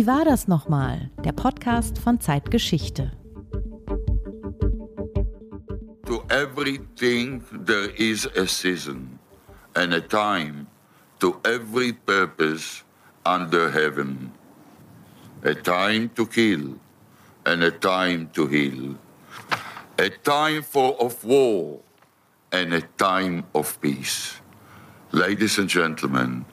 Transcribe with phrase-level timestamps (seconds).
[0.00, 1.10] Wie war das nochmal?
[1.26, 3.12] Der Podcast von Zeitgeschichte.
[6.06, 9.18] To everything there is a season
[9.74, 10.68] and a time
[11.18, 12.82] to every purpose
[13.26, 14.32] under heaven.
[15.44, 16.76] A time to kill
[17.44, 18.96] and a time to heal.
[19.98, 21.80] A time for of war
[22.50, 24.40] and a time of peace.
[25.12, 26.46] Ladies and gentlemen,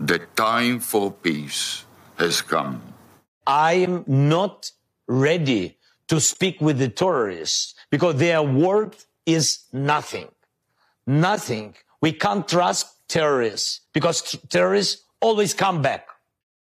[0.00, 1.84] the time for peace
[2.16, 2.93] has come.
[3.46, 4.72] I am not
[5.06, 5.76] ready
[6.08, 10.28] to speak with the terrorists because their word is nothing.
[11.06, 11.74] Nothing.
[12.00, 16.08] We can't trust terrorists because terrorists always come back.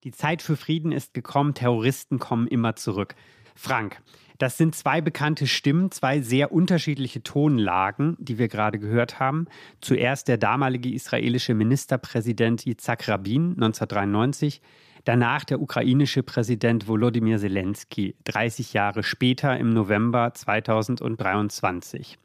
[0.03, 3.15] Die Zeit für Frieden ist gekommen, Terroristen kommen immer zurück.
[3.55, 4.01] Frank,
[4.40, 9.45] das sind zwei bekannte Stimmen, zwei sehr unterschiedliche Tonlagen, die wir gerade gehört haben.
[9.81, 14.62] Zuerst der damalige israelische Ministerpräsident Yitzhak Rabin 1993,
[15.04, 22.18] danach der ukrainische Präsident Volodymyr Zelensky 30 Jahre später im November 2023.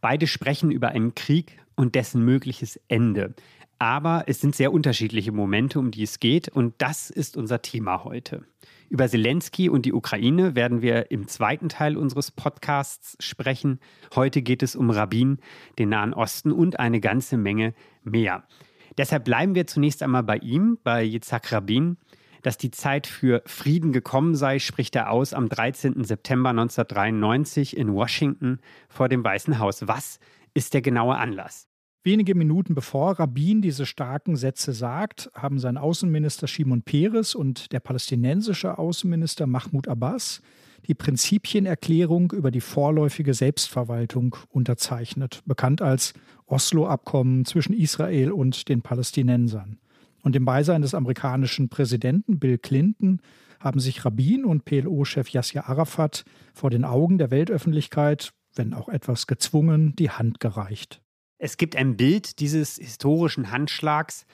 [0.00, 3.34] Beide sprechen über einen Krieg und dessen mögliches Ende.
[3.78, 8.04] Aber es sind sehr unterschiedliche Momente, um die es geht, und das ist unser Thema
[8.04, 8.44] heute.
[8.90, 13.78] Über Zelensky und die Ukraine werden wir im zweiten Teil unseres Podcasts sprechen.
[14.14, 15.38] Heute geht es um Rabin,
[15.78, 18.42] den Nahen Osten und eine ganze Menge mehr.
[18.98, 21.96] Deshalb bleiben wir zunächst einmal bei ihm, bei Yitzhak Rabin.
[22.42, 26.04] Dass die Zeit für Frieden gekommen sei, spricht er aus am 13.
[26.04, 29.86] September 1993 in Washington vor dem Weißen Haus.
[29.86, 30.18] Was
[30.54, 31.66] ist der genaue Anlass?
[32.02, 37.80] Wenige Minuten bevor Rabin diese starken Sätze sagt, haben sein Außenminister Shimon Peres und der
[37.80, 40.40] palästinensische Außenminister Mahmoud Abbas
[40.86, 46.14] die Prinzipienerklärung über die vorläufige Selbstverwaltung unterzeichnet, bekannt als
[46.46, 49.78] Oslo-Abkommen zwischen Israel und den Palästinensern.
[50.22, 53.20] Und im Beisein des amerikanischen Präsidenten Bill Clinton
[53.58, 56.24] haben sich Rabin und PLO-Chef Yasser Arafat
[56.54, 61.02] vor den Augen der Weltöffentlichkeit, wenn auch etwas gezwungen, die Hand gereicht.
[61.38, 64.26] Es gibt ein Bild dieses historischen Handschlags,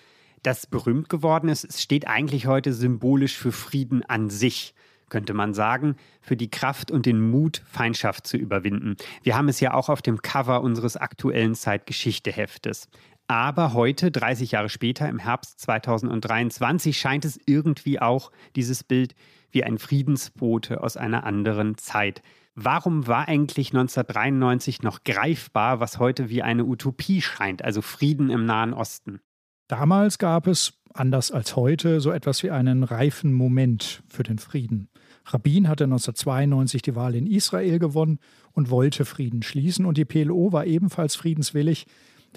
[0.42, 1.64] das berühmt geworden ist.
[1.64, 4.74] Es steht eigentlich heute symbolisch für Frieden an sich,
[5.08, 8.96] könnte man sagen, für die Kraft und den Mut, Feindschaft zu überwinden.
[9.22, 12.88] Wir haben es ja auch auf dem Cover unseres aktuellen Zeitgeschichte-Heftes.
[13.28, 19.14] Aber heute, 30 Jahre später, im Herbst 2023, scheint es irgendwie auch dieses Bild
[19.50, 22.22] wie ein Friedensbote aus einer anderen Zeit.
[22.54, 28.44] Warum war eigentlich 1993 noch greifbar, was heute wie eine Utopie scheint, also Frieden im
[28.46, 29.20] Nahen Osten?
[29.68, 34.88] Damals gab es, anders als heute, so etwas wie einen reifen Moment für den Frieden.
[35.26, 38.20] Rabin hatte 1992 die Wahl in Israel gewonnen
[38.52, 41.86] und wollte Frieden schließen und die PLO war ebenfalls friedenswillig,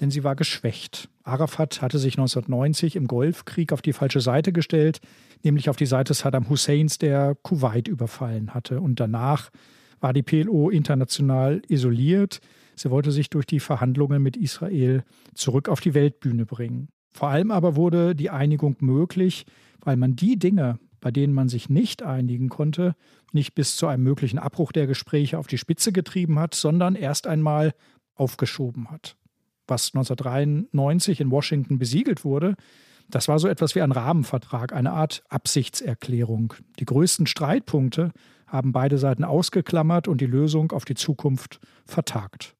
[0.00, 1.08] denn sie war geschwächt.
[1.22, 5.00] Arafat hatte sich 1990 im Golfkrieg auf die falsche Seite gestellt,
[5.42, 9.50] nämlich auf die Seite Saddam Husseins, der Kuwait überfallen hatte und danach
[10.00, 12.40] war die PLO international isoliert.
[12.74, 16.88] Sie wollte sich durch die Verhandlungen mit Israel zurück auf die Weltbühne bringen.
[17.10, 19.44] Vor allem aber wurde die Einigung möglich,
[19.80, 22.94] weil man die Dinge, bei denen man sich nicht einigen konnte,
[23.32, 27.26] nicht bis zu einem möglichen Abbruch der Gespräche auf die Spitze getrieben hat, sondern erst
[27.26, 27.74] einmal
[28.14, 29.16] aufgeschoben hat.
[29.70, 32.56] Was 1993 in Washington besiegelt wurde,
[33.08, 36.54] das war so etwas wie ein Rahmenvertrag, eine Art Absichtserklärung.
[36.80, 38.10] Die größten Streitpunkte
[38.48, 42.56] haben beide Seiten ausgeklammert und die Lösung auf die Zukunft vertagt.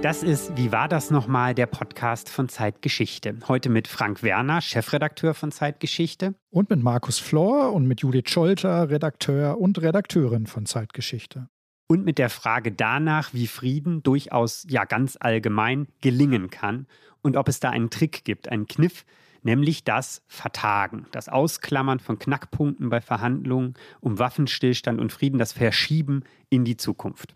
[0.00, 3.36] Das ist Wie war das nochmal, der Podcast von Zeitgeschichte.
[3.48, 6.36] Heute mit Frank Werner, Chefredakteur von Zeitgeschichte.
[6.48, 11.48] Und mit Markus Flor und mit Judith Scholter, Redakteur und Redakteurin von Zeitgeschichte.
[11.88, 16.86] Und mit der Frage danach, wie Frieden durchaus ja ganz allgemein gelingen kann
[17.22, 19.04] und ob es da einen Trick gibt, einen Kniff,
[19.42, 26.24] nämlich das Vertagen, das Ausklammern von Knackpunkten bei Verhandlungen um Waffenstillstand und Frieden, das Verschieben
[26.50, 27.34] in die Zukunft.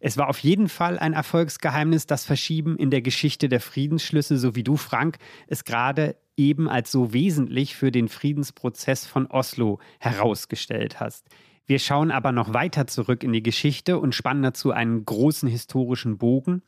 [0.00, 4.54] Es war auf jeden Fall ein Erfolgsgeheimnis, das Verschieben in der Geschichte der Friedensschlüsse, so
[4.54, 11.00] wie du, Frank, es gerade eben als so wesentlich für den Friedensprozess von Oslo herausgestellt
[11.00, 11.26] hast.
[11.68, 16.16] Wir schauen aber noch weiter zurück in die Geschichte und spannen dazu einen großen historischen
[16.16, 16.62] Bogen.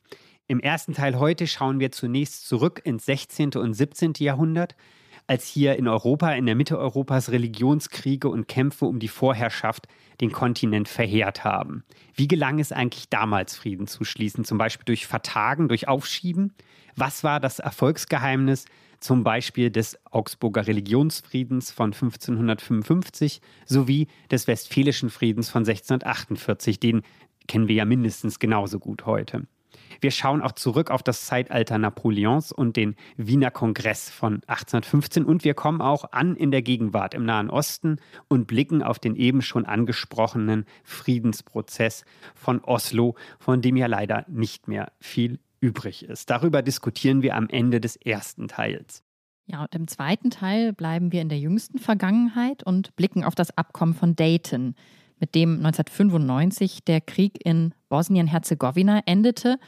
[0.46, 3.52] Im ersten Teil heute schauen wir zunächst zurück ins 16.
[3.54, 4.12] und 17.
[4.18, 4.76] Jahrhundert,
[5.26, 9.88] als hier in Europa, in der Mitte Europas Religionskriege und Kämpfe um die Vorherrschaft
[10.20, 11.82] den Kontinent verheert haben.
[12.14, 16.52] Wie gelang es eigentlich damals, Frieden zu schließen, zum Beispiel durch Vertagen, durch Aufschieben?
[16.94, 18.66] Was war das Erfolgsgeheimnis
[19.00, 26.78] zum Beispiel des Augsburger Religionsfriedens von 1555 sowie des Westfälischen Friedens von 1648?
[26.78, 27.02] Den
[27.48, 29.46] kennen wir ja mindestens genauso gut heute.
[30.00, 35.44] Wir schauen auch zurück auf das Zeitalter Napoleons und den Wiener Kongress von 1815 und
[35.44, 37.96] wir kommen auch an in der Gegenwart im Nahen Osten
[38.28, 42.04] und blicken auf den eben schon angesprochenen Friedensprozess
[42.34, 46.30] von Oslo, von dem ja leider nicht mehr viel übrig ist.
[46.30, 49.02] Darüber diskutieren wir am Ende des ersten Teils.
[49.46, 53.56] Ja, und im zweiten Teil bleiben wir in der jüngsten Vergangenheit und blicken auf das
[53.56, 54.74] Abkommen von Dayton,
[55.18, 59.58] mit dem 1995 der Krieg in Bosnien-Herzegowina endete.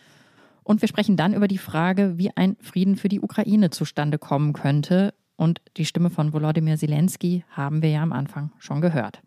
[0.62, 4.52] Und wir sprechen dann über die Frage, wie ein Frieden für die Ukraine zustande kommen
[4.52, 5.12] könnte.
[5.36, 9.20] Und die Stimme von Volodymyr Zelensky haben wir ja am Anfang schon gehört.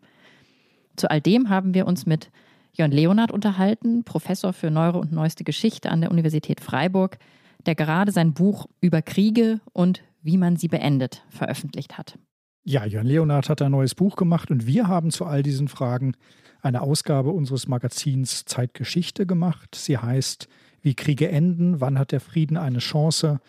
[0.96, 2.30] Zu all dem haben wir uns mit
[2.76, 7.18] Jörn Leonard unterhalten, Professor für Neuere und Neueste Geschichte an der Universität Freiburg,
[7.64, 12.18] der gerade sein Buch über Kriege und wie man sie beendet veröffentlicht hat.
[12.64, 16.12] Ja, Jörn Leonard hat ein neues Buch gemacht und wir haben zu all diesen Fragen
[16.60, 19.74] eine Ausgabe unseres Magazins Zeitgeschichte gemacht.
[19.74, 20.46] Sie heißt
[20.82, 23.40] Wie Kriege enden, wann hat der Frieden eine Chance,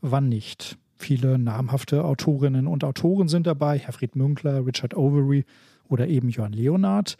[0.00, 0.78] wann nicht.
[0.94, 5.44] Viele namhafte Autorinnen und Autoren sind dabei, Herfried Münkler, Richard Overy
[5.88, 7.16] oder eben Jörn Leonard.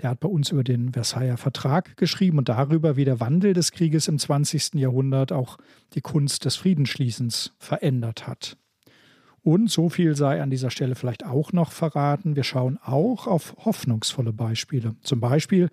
[0.00, 3.72] Der hat bei uns über den Versailler Vertrag geschrieben und darüber, wie der Wandel des
[3.72, 4.74] Krieges im 20.
[4.74, 5.58] Jahrhundert auch
[5.94, 8.56] die Kunst des Friedensschließens verändert hat.
[9.42, 12.36] Und so viel sei an dieser Stelle vielleicht auch noch verraten.
[12.36, 14.94] Wir schauen auch auf hoffnungsvolle Beispiele.
[15.02, 15.68] Zum Beispiel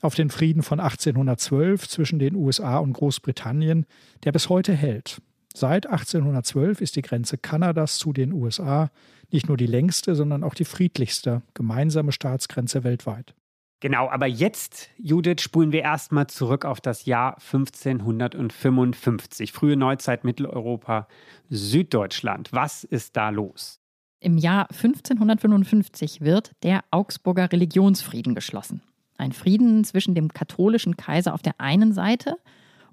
[0.00, 3.86] auf den Frieden von 1812 zwischen den USA und Großbritannien,
[4.24, 5.22] der bis heute hält.
[5.54, 8.90] Seit 1812 ist die Grenze Kanadas zu den USA
[9.30, 13.34] nicht nur die längste, sondern auch die friedlichste gemeinsame Staatsgrenze weltweit.
[13.84, 19.52] Genau, aber jetzt, Judith, spulen wir erstmal zurück auf das Jahr 1555.
[19.52, 21.06] Frühe Neuzeit Mitteleuropa,
[21.50, 22.50] Süddeutschland.
[22.50, 23.82] Was ist da los?
[24.20, 28.80] Im Jahr 1555 wird der Augsburger Religionsfrieden geschlossen.
[29.18, 32.38] Ein Frieden zwischen dem katholischen Kaiser auf der einen Seite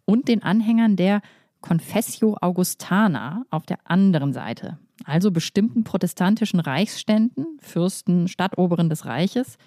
[0.04, 1.22] und den Anhängern der
[1.62, 9.58] Confessio Augustana auf der anderen Seite, also bestimmten protestantischen Reichsständen, Fürsten, Stadtoberen des Reiches,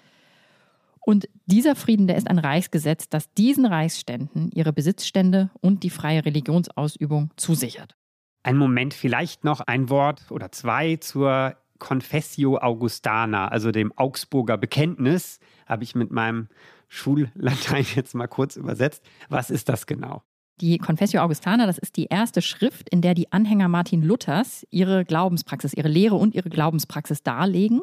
[1.05, 6.25] und dieser Frieden, der ist ein Reichsgesetz, das diesen Reichsständen ihre Besitzstände und die freie
[6.25, 7.95] Religionsausübung zusichert.
[8.41, 15.39] Ein Moment, vielleicht noch ein Wort oder zwei zur Confessio Augustana, also dem Augsburger Bekenntnis,
[15.67, 16.47] habe ich mit meinem
[16.87, 19.05] Schullatein jetzt mal kurz übersetzt.
[19.29, 20.23] Was ist das genau?
[20.61, 25.05] Die Confessio Augustana, das ist die erste Schrift, in der die Anhänger Martin Luthers ihre
[25.05, 27.81] Glaubenspraxis, ihre Lehre und ihre Glaubenspraxis darlegen.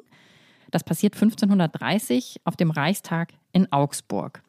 [0.72, 4.42] Das passiert 1530 auf dem Reichstag in Augsburg.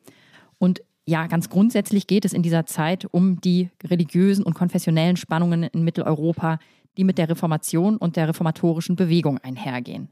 [0.57, 5.63] Und ja, ganz grundsätzlich geht es in dieser Zeit um die religiösen und konfessionellen Spannungen
[5.63, 6.59] in Mitteleuropa,
[6.97, 10.07] die mit der Reformation und der reformatorischen Bewegung einhergehen.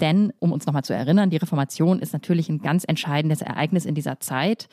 [0.00, 3.94] Denn, um uns nochmal zu erinnern, die Reformation ist natürlich ein ganz entscheidendes Ereignis in
[3.94, 4.68] dieser Zeit.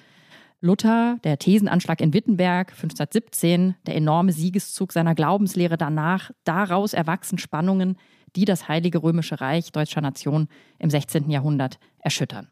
[0.62, 7.98] Luther, der Thesenanschlag in Wittenberg 1517, der enorme Siegeszug seiner Glaubenslehre danach, daraus erwachsen Spannungen,
[8.36, 10.48] die das Heilige Römische Reich deutscher Nation
[10.80, 11.30] im 16.
[11.30, 12.50] Jahrhundert erschüttern.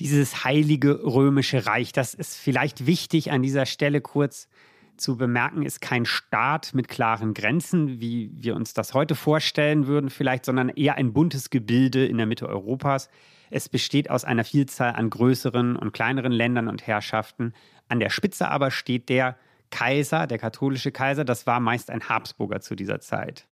[0.00, 4.48] Dieses Heilige Römische Reich, das ist vielleicht wichtig an dieser Stelle kurz
[4.96, 10.10] zu bemerken, ist kein Staat mit klaren Grenzen, wie wir uns das heute vorstellen würden,
[10.10, 13.08] vielleicht, sondern eher ein buntes Gebilde in der Mitte Europas.
[13.50, 17.52] Es besteht aus einer Vielzahl an größeren und kleineren Ländern und Herrschaften.
[17.88, 19.36] An der Spitze aber steht der
[19.70, 21.24] Kaiser, der katholische Kaiser.
[21.24, 23.46] Das war meist ein Habsburger zu dieser Zeit.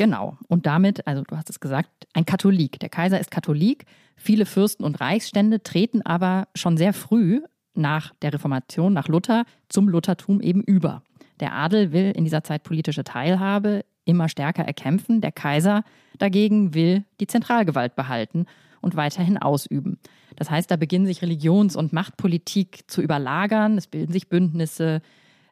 [0.00, 0.38] Genau.
[0.48, 2.80] Und damit, also du hast es gesagt, ein Katholik.
[2.80, 3.84] Der Kaiser ist Katholik.
[4.16, 7.42] Viele Fürsten und Reichsstände treten aber schon sehr früh
[7.74, 11.02] nach der Reformation, nach Luther, zum Luthertum eben über.
[11.38, 15.20] Der Adel will in dieser Zeit politische Teilhabe immer stärker erkämpfen.
[15.20, 15.84] Der Kaiser
[16.16, 18.46] dagegen will die Zentralgewalt behalten
[18.80, 19.98] und weiterhin ausüben.
[20.36, 25.02] Das heißt, da beginnen sich Religions- und Machtpolitik zu überlagern, es bilden sich Bündnisse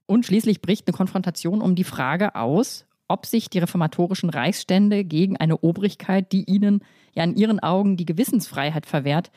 [0.06, 5.36] und schließlich bricht eine Konfrontation um die Frage aus, ob sich die reformatorischen Reichsstände gegen
[5.36, 6.84] eine Obrigkeit, die ihnen
[7.14, 9.30] ja in ihren Augen die Gewissensfreiheit verwehrt,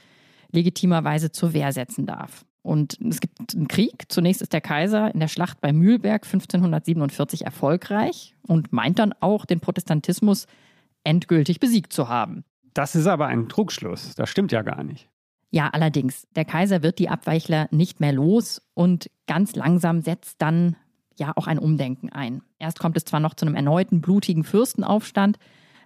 [0.52, 2.46] legitimerweise zur Wehr setzen darf.
[2.64, 4.04] Und es gibt einen Krieg.
[4.10, 9.46] Zunächst ist der Kaiser in der Schlacht bei Mühlberg 1547 erfolgreich und meint dann auch,
[9.46, 10.46] den Protestantismus
[11.04, 12.44] endgültig besiegt zu haben.
[12.74, 14.14] Das ist aber ein Trugschluss.
[14.16, 15.10] Das stimmt ja gar nicht.
[15.50, 20.78] Ja, allerdings, der Kaiser wird die Abweichler nicht mehr los und ganz langsam setzt dann
[21.22, 22.42] ja auch ein Umdenken ein.
[22.60, 25.38] Erst kommt es zwar noch zu einem erneuten blutigen Fürstenaufstand,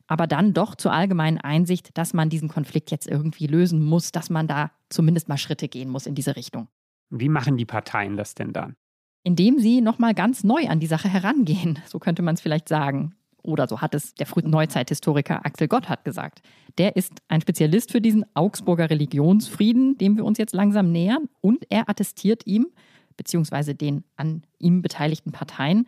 [0.07, 4.29] aber dann doch zur allgemeinen Einsicht, dass man diesen Konflikt jetzt irgendwie lösen muss, dass
[4.29, 6.67] man da zumindest mal Schritte gehen muss in diese Richtung.
[7.09, 8.75] Wie machen die Parteien das denn dann?
[9.23, 13.15] Indem sie nochmal ganz neu an die Sache herangehen, so könnte man es vielleicht sagen.
[13.41, 16.41] Oder so hat es der frühen Neuzeithistoriker Axel Gotthard gesagt.
[16.79, 21.29] Der ist ein Spezialist für diesen Augsburger Religionsfrieden, dem wir uns jetzt langsam nähern.
[21.41, 22.67] Und er attestiert ihm,
[23.17, 25.87] beziehungsweise den an ihm beteiligten Parteien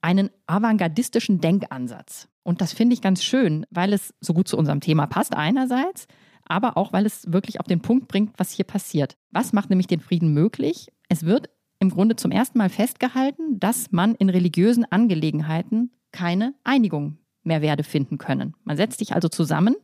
[0.00, 2.28] einen avantgardistischen Denkansatz.
[2.42, 6.06] Und das finde ich ganz schön, weil es so gut zu unserem Thema passt einerseits,
[6.44, 9.16] aber auch weil es wirklich auf den Punkt bringt, was hier passiert.
[9.30, 10.88] Was macht nämlich den Frieden möglich?
[11.08, 17.18] Es wird im Grunde zum ersten Mal festgehalten, dass man in religiösen Angelegenheiten keine Einigung
[17.42, 18.54] mehr werde finden können.
[18.64, 19.74] Man setzt sich also zusammen,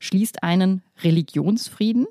[0.00, 2.06] schließt einen Religionsfrieden,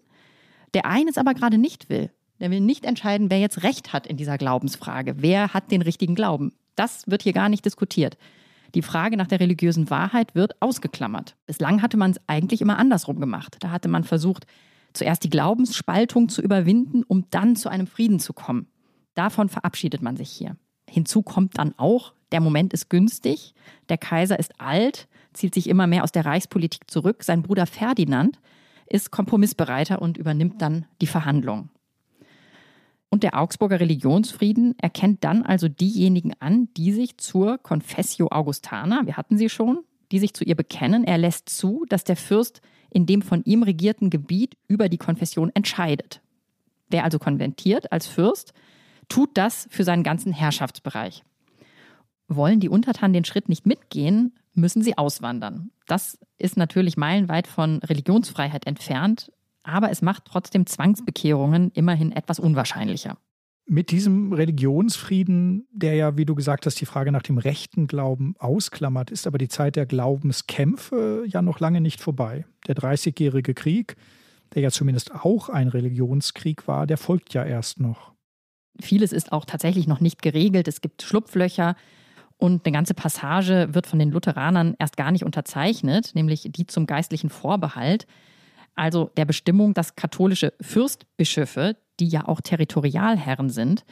[0.73, 2.11] der eines aber gerade nicht will.
[2.39, 5.15] Der will nicht entscheiden, wer jetzt Recht hat in dieser Glaubensfrage.
[5.17, 6.53] Wer hat den richtigen Glauben?
[6.75, 8.17] Das wird hier gar nicht diskutiert.
[8.75, 11.35] Die Frage nach der religiösen Wahrheit wird ausgeklammert.
[11.45, 13.57] Bislang hatte man es eigentlich immer andersrum gemacht.
[13.61, 14.45] Da hatte man versucht,
[14.93, 18.67] zuerst die Glaubensspaltung zu überwinden, um dann zu einem Frieden zu kommen.
[19.15, 20.57] Davon verabschiedet man sich hier.
[20.89, 23.53] Hinzu kommt dann auch, der Moment ist günstig,
[23.89, 28.39] der Kaiser ist alt, zieht sich immer mehr aus der Reichspolitik zurück, sein Bruder Ferdinand
[28.89, 31.69] ist kompromissbereiter und übernimmt dann die Verhandlungen.
[33.09, 39.15] Und der Augsburger Religionsfrieden erkennt dann also diejenigen an, die sich zur Confessio Augustana, wir
[39.15, 39.79] hatten sie schon,
[40.11, 41.03] die sich zu ihr bekennen.
[41.03, 45.51] Er lässt zu, dass der Fürst in dem von ihm regierten Gebiet über die Konfession
[45.53, 46.21] entscheidet.
[46.89, 48.53] Wer also konventiert als Fürst,
[49.09, 51.23] tut das für seinen ganzen Herrschaftsbereich.
[52.27, 55.71] Wollen die Untertanen den Schritt nicht mitgehen, müssen sie auswandern.
[55.85, 59.31] Das ist natürlich meilenweit von Religionsfreiheit entfernt,
[59.67, 63.17] aber es macht trotzdem Zwangsbekehrungen immerhin etwas unwahrscheinlicher.
[63.69, 68.33] Mit diesem Religionsfrieden, der ja, wie du gesagt hast, die Frage nach dem rechten Glauben
[68.39, 72.45] ausklammert, ist aber die Zeit der Glaubenskämpfe ja noch lange nicht vorbei.
[72.67, 73.97] Der Dreißigjährige Krieg,
[74.55, 78.13] der ja zumindest auch ein Religionskrieg war, der folgt ja erst noch.
[78.79, 80.69] Vieles ist auch tatsächlich noch nicht geregelt.
[80.69, 81.75] Es gibt Schlupflöcher
[82.37, 86.85] und eine ganze Passage wird von den Lutheranern erst gar nicht unterzeichnet, nämlich die zum
[86.85, 88.07] geistlichen Vorbehalt
[88.77, 93.83] also der Bestimmung, dass katholische Fürstbischöfe, die ja auch Territorialherren sind,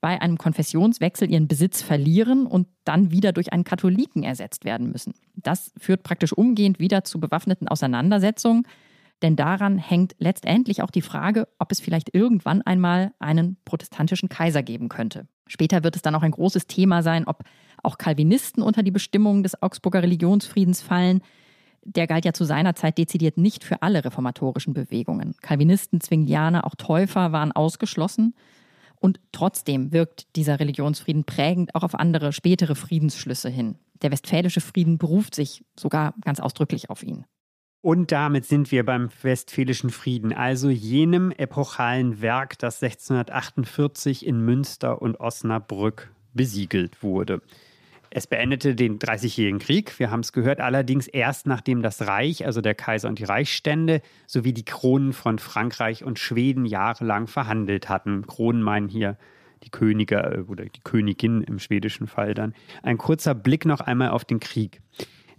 [0.00, 5.14] bei einem Konfessionswechsel ihren Besitz verlieren und dann wieder durch einen Katholiken ersetzt werden müssen.
[5.34, 8.62] Das führt praktisch umgehend wieder zu bewaffneten Auseinandersetzungen,
[9.22, 14.62] denn daran hängt letztendlich auch die Frage, ob es vielleicht irgendwann einmal einen protestantischen Kaiser
[14.62, 15.26] geben könnte.
[15.48, 17.42] Später wird es dann auch ein großes Thema sein, ob
[17.82, 21.22] auch Calvinisten unter die Bestimmungen des Augsburger Religionsfriedens fallen
[21.96, 25.34] der galt ja zu seiner Zeit dezidiert nicht für alle reformatorischen Bewegungen.
[25.40, 28.34] Calvinisten, Zwinglianer, auch Täufer waren ausgeschlossen.
[29.00, 33.76] Und trotzdem wirkt dieser Religionsfrieden prägend auch auf andere spätere Friedensschlüsse hin.
[34.02, 37.24] Der Westfälische Frieden beruft sich sogar ganz ausdrücklich auf ihn.
[37.80, 45.00] Und damit sind wir beim Westfälischen Frieden, also jenem epochalen Werk, das 1648 in Münster
[45.00, 47.40] und Osnabrück besiegelt wurde.
[48.10, 52.60] Es beendete den Dreißigjährigen Krieg, wir haben es gehört, allerdings erst nachdem das Reich, also
[52.60, 58.26] der Kaiser und die Reichsstände, sowie die Kronen von Frankreich und Schweden jahrelang verhandelt hatten.
[58.26, 59.18] Kronen meinen hier
[59.62, 62.54] die Könige äh, oder die Königin im schwedischen Fall dann.
[62.82, 64.80] Ein kurzer Blick noch einmal auf den Krieg.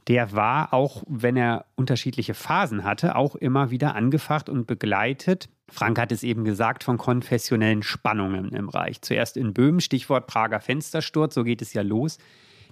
[0.07, 5.49] Der war, auch wenn er unterschiedliche Phasen hatte, auch immer wieder angefacht und begleitet.
[5.67, 9.01] Frank hat es eben gesagt, von konfessionellen Spannungen im Reich.
[9.01, 12.17] Zuerst in Böhmen, Stichwort Prager Fenstersturz, so geht es ja los.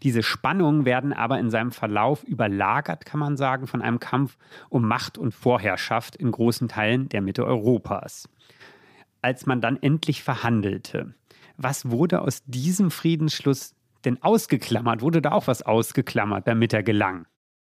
[0.04, 4.38] Diese Spannungen werden aber in seinem Verlauf überlagert, kann man sagen, von einem Kampf
[4.70, 8.30] um Macht und Vorherrschaft in großen Teilen der Mitte Europas.
[9.22, 11.16] Als man dann endlich verhandelte,
[11.58, 13.74] was wurde aus diesem Friedensschluss
[14.06, 15.02] denn ausgeklammert?
[15.02, 17.26] Wurde da auch was ausgeklammert, damit er gelang?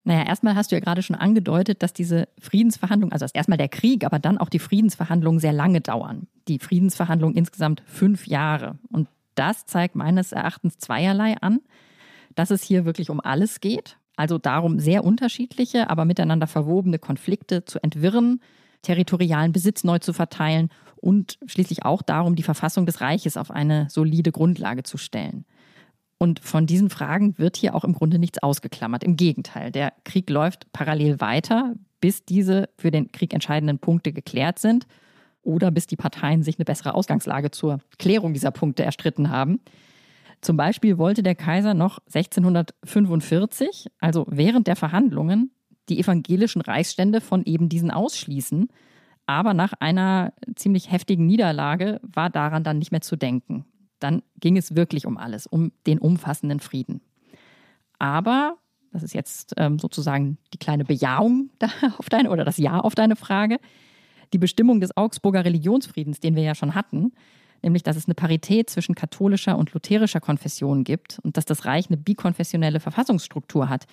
[0.05, 4.05] Naja, erstmal hast du ja gerade schon angedeutet, dass diese Friedensverhandlungen, also erstmal der Krieg,
[4.05, 6.27] aber dann auch die Friedensverhandlungen sehr lange dauern.
[6.49, 8.79] Die Friedensverhandlungen insgesamt fünf Jahre.
[8.91, 11.61] Und das zeigt meines Erachtens zweierlei an
[12.39, 13.99] dass es hier wirklich um alles geht.
[14.17, 18.41] Also darum, sehr unterschiedliche, aber miteinander verwobene Konflikte zu entwirren,
[18.83, 23.89] territorialen Besitz neu zu verteilen und schließlich auch darum, die Verfassung des Reiches auf eine
[23.91, 25.45] solide Grundlage zu stellen.
[26.19, 29.05] Und von diesen Fragen wird hier auch im Grunde nichts ausgeklammert.
[29.05, 34.61] Im Gegenteil, der Krieg läuft parallel weiter, bis diese für den Krieg entscheidenden Punkte geklärt
[34.61, 34.87] sind
[35.43, 39.61] oder bis die Parteien sich eine bessere Ausgangslage zur Klärung dieser Punkte erstritten haben.
[40.41, 45.51] Zum Beispiel wollte der Kaiser noch 1645, also während der Verhandlungen,
[45.89, 48.69] die evangelischen Reichsstände von eben diesen ausschließen.
[49.27, 53.65] Aber nach einer ziemlich heftigen Niederlage war daran dann nicht mehr zu denken.
[53.99, 57.01] Dann ging es wirklich um alles, um den umfassenden Frieden.
[57.99, 58.57] Aber,
[58.93, 61.51] das ist jetzt ähm, sozusagen die kleine Bejahung
[61.99, 63.59] auf deine oder das Ja auf deine Frage,
[64.33, 67.13] die Bestimmung des Augsburger Religionsfriedens, den wir ja schon hatten,
[67.63, 71.89] nämlich dass es eine Parität zwischen katholischer und lutherischer Konfession gibt und dass das Reich
[71.89, 73.87] eine bikonfessionelle Verfassungsstruktur hat.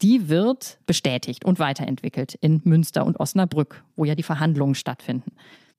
[0.00, 5.32] Die wird bestätigt und weiterentwickelt in Münster und Osnabrück, wo ja die Verhandlungen stattfinden.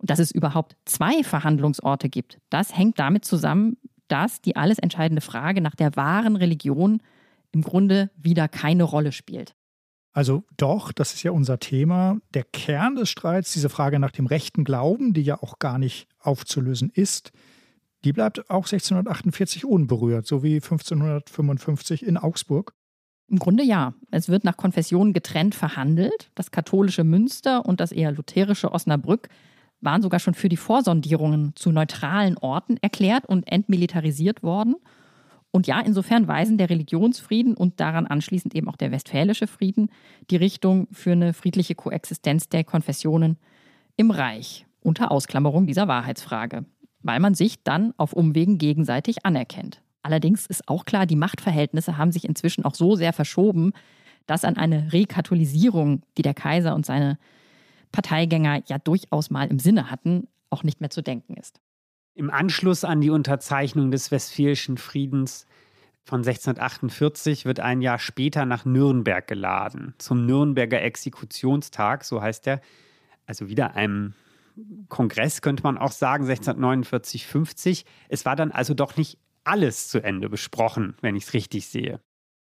[0.05, 3.77] dass es überhaupt zwei Verhandlungsorte gibt, das hängt damit zusammen,
[4.09, 7.01] dass die alles entscheidende Frage nach der wahren Religion
[7.53, 9.55] im Grunde wieder keine Rolle spielt.
[10.13, 12.17] Also doch, das ist ja unser Thema.
[12.35, 16.07] Der Kern des Streits, diese Frage nach dem rechten Glauben, die ja auch gar nicht
[16.19, 17.31] aufzulösen ist,
[18.05, 22.73] die bleibt auch 1648 unberührt, so wie 1555 in Augsburg.
[23.29, 23.93] Im Grunde ja.
[24.11, 26.29] Es wird nach Konfessionen getrennt verhandelt.
[26.35, 29.29] Das katholische Münster und das eher lutherische Osnabrück
[29.81, 34.75] waren sogar schon für die Vorsondierungen zu neutralen Orten erklärt und entmilitarisiert worden.
[35.55, 39.91] Und ja, insofern weisen der Religionsfrieden und daran anschließend eben auch der westfälische Frieden
[40.31, 43.37] die Richtung für eine friedliche Koexistenz der Konfessionen
[43.95, 46.65] im Reich unter Ausklammerung dieser Wahrheitsfrage,
[47.03, 49.83] weil man sich dann auf Umwegen gegenseitig anerkennt.
[50.01, 53.73] Allerdings ist auch klar, die Machtverhältnisse haben sich inzwischen auch so sehr verschoben,
[54.25, 57.19] dass an eine Rekatholisierung, die der Kaiser und seine
[57.91, 61.61] Parteigänger ja durchaus mal im Sinne hatten, auch nicht mehr zu denken ist.
[62.15, 65.47] Im Anschluss an die Unterzeichnung des Westfälischen Friedens
[66.03, 72.61] von 1648 wird ein Jahr später nach Nürnberg geladen, zum Nürnberger Exekutionstag, so heißt er.
[73.25, 74.13] Also wieder einem
[74.89, 77.85] Kongress könnte man auch sagen, 1649, 50.
[78.09, 81.99] Es war dann also doch nicht alles zu Ende besprochen, wenn ich es richtig sehe.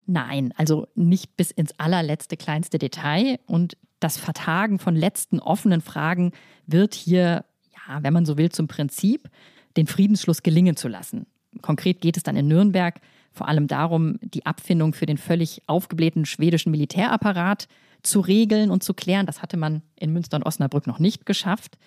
[0.05, 3.39] Nein, also nicht bis ins allerletzte kleinste Detail.
[3.45, 6.31] Und das Vertagen von letzten offenen Fragen
[6.65, 7.45] wird hier,
[7.89, 9.29] ja, wenn man so will, zum Prinzip,
[9.75, 11.25] den Friedensschluss gelingen zu lassen.
[11.61, 16.25] Konkret geht es dann in Nürnberg vor allem darum, die Abfindung für den völlig aufgeblähten
[16.25, 17.67] schwedischen Militärapparat
[18.03, 19.25] zu regeln und zu klären.
[19.25, 21.77] Das hatte man in Münster und Osnabrück noch nicht geschafft.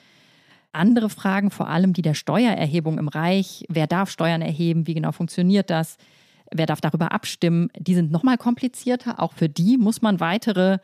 [0.73, 5.12] Andere Fragen, vor allem die der Steuererhebung im Reich, wer darf Steuern erheben, wie genau
[5.12, 5.97] funktioniert das,
[6.50, 9.21] wer darf darüber abstimmen, die sind nochmal komplizierter.
[9.21, 10.78] Auch für die muss man weitere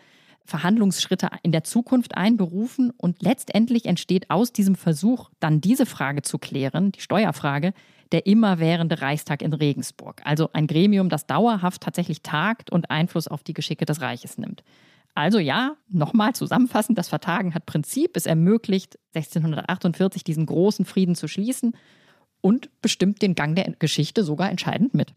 [0.48, 2.90] Verhandlungsschritte in der Zukunft einberufen.
[2.96, 7.74] Und letztendlich entsteht aus diesem Versuch, dann diese Frage zu klären, die Steuerfrage,
[8.12, 10.22] der immerwährende Reichstag in Regensburg.
[10.24, 14.64] Also ein Gremium, das dauerhaft tatsächlich tagt und Einfluss auf die Geschicke des Reiches nimmt.
[15.14, 18.16] Also ja, nochmal zusammenfassend, das Vertagen hat Prinzip.
[18.16, 21.76] Es ermöglicht 1648 diesen großen Frieden zu schließen
[22.40, 25.12] und bestimmt den Gang der Geschichte sogar entscheidend mit.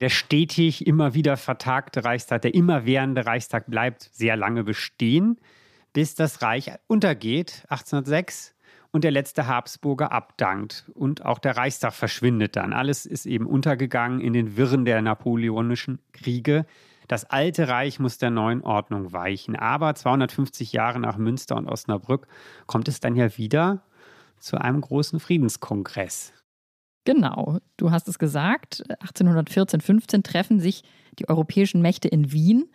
[0.00, 5.40] Der stetig immer wieder vertagte Reichstag, der immerwährende Reichstag bleibt sehr lange bestehen,
[5.92, 8.54] bis das Reich untergeht, 1806,
[8.90, 12.72] und der letzte Habsburger abdankt und auch der Reichstag verschwindet dann.
[12.72, 16.64] Alles ist eben untergegangen in den Wirren der napoleonischen Kriege.
[17.08, 19.56] Das alte Reich muss der neuen Ordnung weichen.
[19.56, 22.28] Aber 250 Jahre nach Münster und Osnabrück
[22.66, 23.82] kommt es dann ja wieder
[24.38, 26.32] zu einem großen Friedenskongress.
[27.04, 28.82] Genau, du hast es gesagt.
[29.00, 30.82] 1814, 15 treffen sich
[31.18, 32.66] die europäischen Mächte in Wien.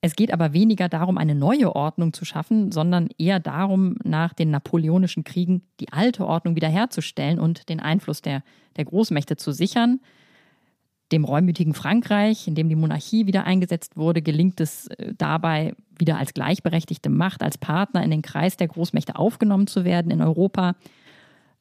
[0.00, 4.50] Es geht aber weniger darum, eine neue Ordnung zu schaffen, sondern eher darum, nach den
[4.50, 8.42] napoleonischen Kriegen die alte Ordnung wiederherzustellen und den Einfluss der,
[8.76, 10.00] der Großmächte zu sichern.
[11.10, 16.18] Dem reumütigen Frankreich, in dem die Monarchie wieder eingesetzt wurde, gelingt es äh, dabei, wieder
[16.18, 20.74] als gleichberechtigte Macht, als Partner in den Kreis der Großmächte aufgenommen zu werden in Europa.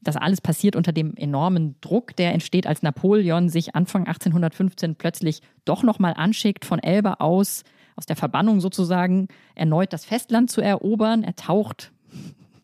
[0.04, 5.42] Das alles passiert unter dem enormen Druck, der entsteht, als Napoleon sich Anfang 1815 plötzlich
[5.66, 7.64] doch nochmal anschickt, von Elba aus,
[7.96, 11.24] aus der Verbannung sozusagen, erneut das Festland zu erobern.
[11.24, 11.92] Er taucht,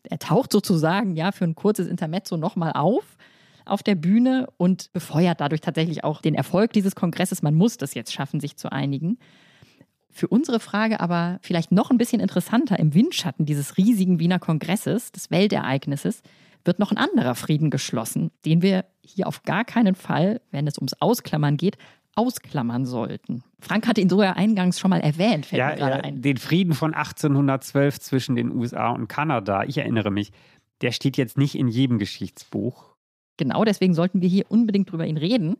[0.04, 3.16] er taucht sozusagen ja für ein kurzes Intermezzo nochmal auf
[3.70, 7.42] auf der Bühne und befeuert dadurch tatsächlich auch den Erfolg dieses Kongresses.
[7.42, 9.18] Man muss das jetzt schaffen, sich zu einigen.
[10.10, 15.12] Für unsere Frage aber vielleicht noch ein bisschen interessanter im Windschatten dieses riesigen Wiener Kongresses,
[15.12, 16.22] des Weltereignisses,
[16.64, 20.78] wird noch ein anderer Frieden geschlossen, den wir hier auf gar keinen Fall, wenn es
[20.78, 21.76] ums Ausklammern geht,
[22.14, 23.44] ausklammern sollten.
[23.60, 26.22] Frank hatte ihn sogar eingangs schon mal erwähnt, fällt ja, mir gerade ein.
[26.22, 30.32] Den Frieden von 1812 zwischen den USA und Kanada, ich erinnere mich,
[30.80, 32.94] der steht jetzt nicht in jedem Geschichtsbuch.
[33.36, 35.56] Genau deswegen sollten wir hier unbedingt drüber ihn reden.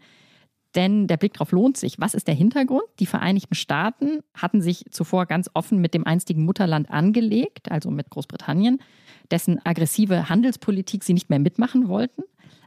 [0.77, 1.99] Denn der Blick darauf lohnt sich.
[1.99, 2.85] Was ist der Hintergrund?
[3.01, 8.11] Die Vereinigten Staaten hatten sich zuvor ganz offen mit dem einstigen Mutterland angelegt, also mit
[8.11, 8.79] Großbritannien,
[9.31, 12.23] dessen aggressive Handelspolitik sie nicht mehr mitmachen wollten.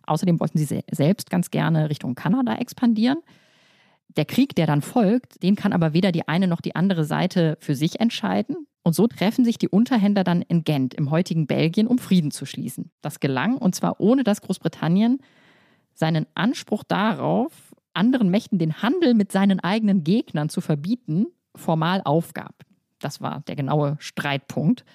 [0.05, 3.19] Außerdem wollten sie selbst ganz gerne Richtung Kanada expandieren.
[4.17, 7.57] Der Krieg, der dann folgt, den kann aber weder die eine noch die andere Seite
[7.61, 8.67] für sich entscheiden.
[8.83, 12.45] Und so treffen sich die Unterhändler dann in Gent im heutigen Belgien, um Frieden zu
[12.45, 12.91] schließen.
[13.01, 15.19] Das gelang, und zwar ohne dass Großbritannien
[15.93, 17.62] seinen Anspruch darauf,
[17.93, 22.65] anderen Mächten den Handel mit seinen eigenen Gegnern zu verbieten, formal aufgab.
[22.99, 24.85] Das war der genaue Streitpunkt.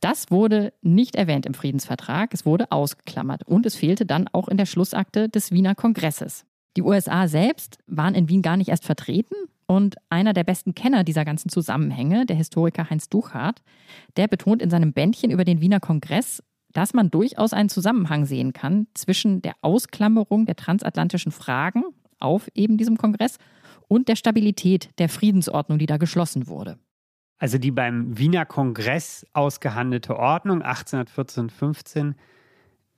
[0.00, 4.58] Das wurde nicht erwähnt im Friedensvertrag, es wurde ausgeklammert und es fehlte dann auch in
[4.58, 6.44] der Schlussakte des Wiener Kongresses.
[6.76, 9.34] Die USA selbst waren in Wien gar nicht erst vertreten
[9.66, 13.62] und einer der besten Kenner dieser ganzen Zusammenhänge, der Historiker Heinz Duchardt,
[14.16, 16.42] der betont in seinem Bändchen über den Wiener Kongress,
[16.76, 21.84] dass man durchaus einen Zusammenhang sehen kann zwischen der Ausklammerung der transatlantischen Fragen
[22.20, 23.38] auf eben diesem Kongress
[23.88, 26.78] und der Stabilität der Friedensordnung, die da geschlossen wurde.
[27.38, 32.14] Also die beim Wiener Kongress ausgehandelte Ordnung 1814-15,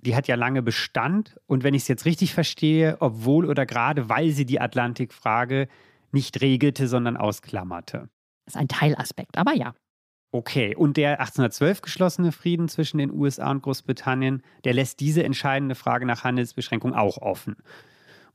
[0.00, 4.08] die hat ja lange Bestand und wenn ich es jetzt richtig verstehe, obwohl oder gerade
[4.08, 5.68] weil sie die Atlantikfrage
[6.12, 8.08] nicht regelte, sondern ausklammerte.
[8.44, 9.74] Das ist ein Teilaspekt, aber ja.
[10.30, 15.74] Okay, und der 1812 geschlossene Frieden zwischen den USA und Großbritannien, der lässt diese entscheidende
[15.74, 17.56] Frage nach Handelsbeschränkung auch offen.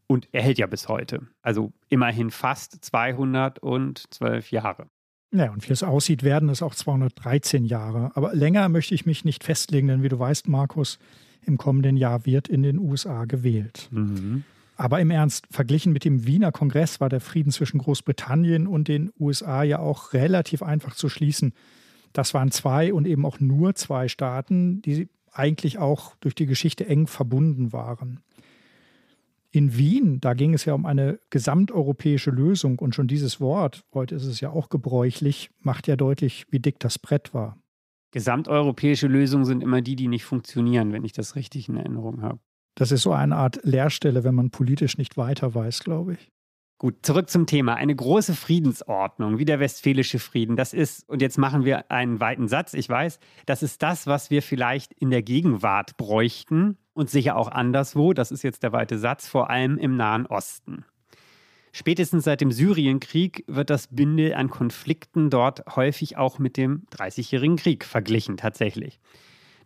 [0.07, 1.27] Und er hält ja bis heute.
[1.41, 4.87] Also immerhin fast 212 Jahre.
[5.31, 8.11] Ja, und wie es aussieht, werden es auch 213 Jahre.
[8.15, 10.99] Aber länger möchte ich mich nicht festlegen, denn wie du weißt, Markus,
[11.45, 13.87] im kommenden Jahr wird in den USA gewählt.
[13.91, 14.43] Mhm.
[14.75, 19.11] Aber im Ernst, verglichen mit dem Wiener Kongress war der Frieden zwischen Großbritannien und den
[19.19, 21.53] USA ja auch relativ einfach zu schließen.
[22.13, 26.85] Das waren zwei und eben auch nur zwei Staaten, die eigentlich auch durch die Geschichte
[26.85, 28.21] eng verbunden waren.
[29.51, 34.15] In Wien, da ging es ja um eine gesamteuropäische Lösung und schon dieses Wort, heute
[34.15, 37.57] ist es ja auch gebräuchlich, macht ja deutlich, wie dick das Brett war.
[38.11, 42.39] Gesamteuropäische Lösungen sind immer die, die nicht funktionieren, wenn ich das richtig in Erinnerung habe.
[42.75, 46.31] Das ist so eine Art Leerstelle, wenn man politisch nicht weiter weiß, glaube ich.
[46.83, 47.75] Gut, zurück zum Thema.
[47.75, 52.49] Eine große Friedensordnung, wie der Westfälische Frieden, das ist, und jetzt machen wir einen weiten
[52.49, 57.37] Satz, ich weiß, das ist das, was wir vielleicht in der Gegenwart bräuchten und sicher
[57.37, 60.83] auch anderswo, das ist jetzt der weite Satz, vor allem im Nahen Osten.
[61.71, 67.55] Spätestens seit dem Syrienkrieg wird das Bündel an Konflikten dort häufig auch mit dem Dreißigjährigen
[67.55, 68.99] Krieg verglichen, tatsächlich.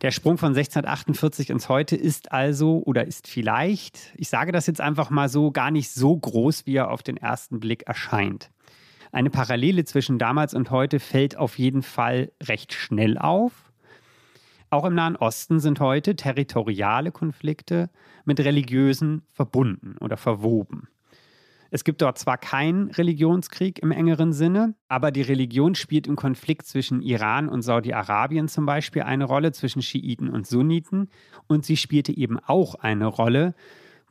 [0.00, 4.80] Der Sprung von 1648 ins Heute ist also oder ist vielleicht, ich sage das jetzt
[4.80, 8.50] einfach mal so, gar nicht so groß, wie er auf den ersten Blick erscheint.
[9.10, 13.72] Eine Parallele zwischen damals und heute fällt auf jeden Fall recht schnell auf.
[14.70, 17.90] Auch im Nahen Osten sind heute territoriale Konflikte
[18.24, 20.86] mit religiösen verbunden oder verwoben.
[21.70, 26.66] Es gibt dort zwar keinen Religionskrieg im engeren Sinne, aber die Religion spielt im Konflikt
[26.66, 31.10] zwischen Iran und Saudi-Arabien zum Beispiel eine Rolle, zwischen Schiiten und Sunniten.
[31.46, 33.54] Und sie spielte eben auch eine Rolle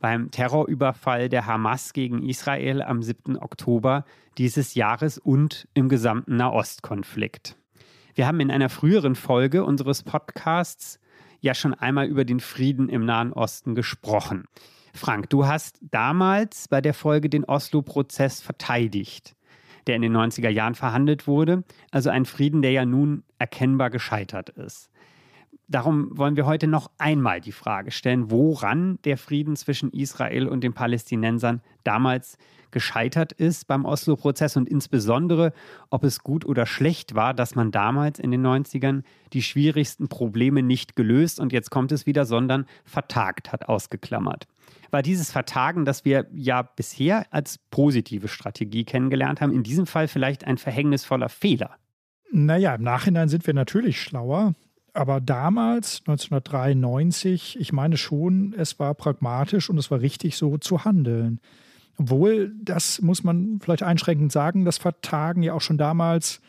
[0.00, 3.36] beim Terrorüberfall der Hamas gegen Israel am 7.
[3.36, 4.04] Oktober
[4.36, 7.56] dieses Jahres und im gesamten Nahostkonflikt.
[8.14, 11.00] Wir haben in einer früheren Folge unseres Podcasts
[11.40, 14.44] ja schon einmal über den Frieden im Nahen Osten gesprochen.
[14.98, 19.34] Frank, du hast damals bei der Folge den Oslo-Prozess verteidigt,
[19.86, 21.64] der in den 90er Jahren verhandelt wurde.
[21.90, 24.90] Also ein Frieden, der ja nun erkennbar gescheitert ist.
[25.68, 30.62] Darum wollen wir heute noch einmal die Frage stellen, woran der Frieden zwischen Israel und
[30.62, 32.38] den Palästinensern damals
[32.72, 35.52] gescheitert ist beim Oslo-Prozess und insbesondere,
[35.90, 39.02] ob es gut oder schlecht war, dass man damals in den 90ern
[39.32, 44.46] die schwierigsten Probleme nicht gelöst und jetzt kommt es wieder, sondern vertagt hat, ausgeklammert.
[44.90, 50.08] War dieses Vertagen, das wir ja bisher als positive Strategie kennengelernt haben, in diesem Fall
[50.08, 51.76] vielleicht ein verhängnisvoller Fehler?
[52.30, 54.54] Naja, im Nachhinein sind wir natürlich schlauer.
[54.94, 60.84] Aber damals, 1993, ich meine schon, es war pragmatisch und es war richtig so zu
[60.84, 61.40] handeln.
[61.98, 66.40] Obwohl, das muss man vielleicht einschränkend sagen, das Vertagen ja auch schon damals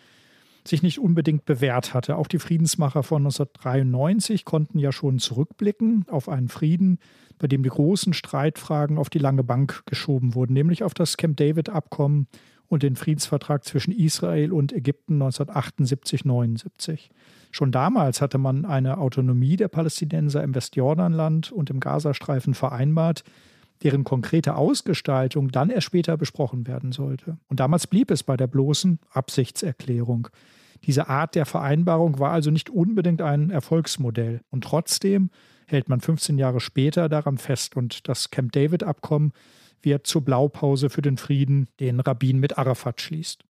[0.64, 2.18] sich nicht unbedingt bewährt hatte.
[2.18, 7.00] Auch die Friedensmacher von 1993 konnten ja schon zurückblicken auf einen Frieden,
[7.40, 11.38] bei dem die großen Streitfragen auf die lange Bank geschoben wurden, nämlich auf das Camp
[11.38, 12.28] David-Abkommen
[12.68, 17.10] und den Friedensvertrag zwischen Israel und Ägypten 1978-79.
[17.50, 23.24] Schon damals hatte man eine Autonomie der Palästinenser im Westjordanland und im Gazastreifen vereinbart,
[23.84, 27.38] deren konkrete Ausgestaltung dann erst später besprochen werden sollte.
[27.48, 30.28] Und damals blieb es bei der bloßen Absichtserklärung.
[30.84, 34.42] Diese Art der Vereinbarung war also nicht unbedingt ein Erfolgsmodell.
[34.50, 35.30] Und trotzdem
[35.68, 37.76] hält man 15 Jahre später daran fest.
[37.76, 39.34] Und das Camp David-Abkommen
[39.82, 43.44] wird zur Blaupause für den Frieden, den Rabbin mit Arafat schließt.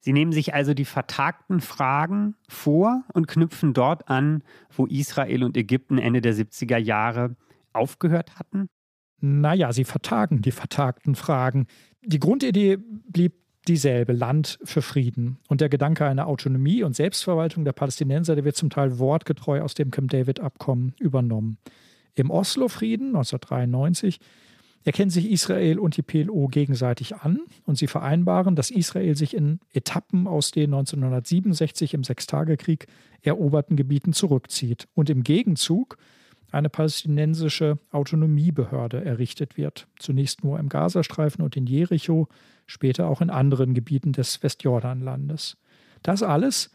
[0.00, 5.56] Sie nehmen sich also die vertagten Fragen vor und knüpfen dort an, wo Israel und
[5.56, 7.36] Ägypten Ende der 70er Jahre
[7.72, 8.68] aufgehört hatten?
[9.26, 11.66] Naja, sie vertagen die vertagten Fragen.
[12.02, 13.32] Die Grundidee blieb
[13.66, 15.38] dieselbe, Land für Frieden.
[15.48, 19.72] Und der Gedanke einer Autonomie und Selbstverwaltung der Palästinenser, der wird zum Teil wortgetreu aus
[19.72, 21.56] dem Camp David-Abkommen übernommen.
[22.14, 24.20] Im Oslo-Frieden 1993
[24.84, 29.58] erkennen sich Israel und die PLO gegenseitig an und sie vereinbaren, dass Israel sich in
[29.72, 32.88] Etappen aus den 1967 im Sechstagekrieg
[33.22, 35.96] eroberten Gebieten zurückzieht und im Gegenzug
[36.54, 39.86] eine palästinensische Autonomiebehörde errichtet wird.
[39.98, 42.28] Zunächst nur im Gazastreifen und in Jericho,
[42.66, 45.56] später auch in anderen Gebieten des Westjordanlandes.
[46.02, 46.70] Das alles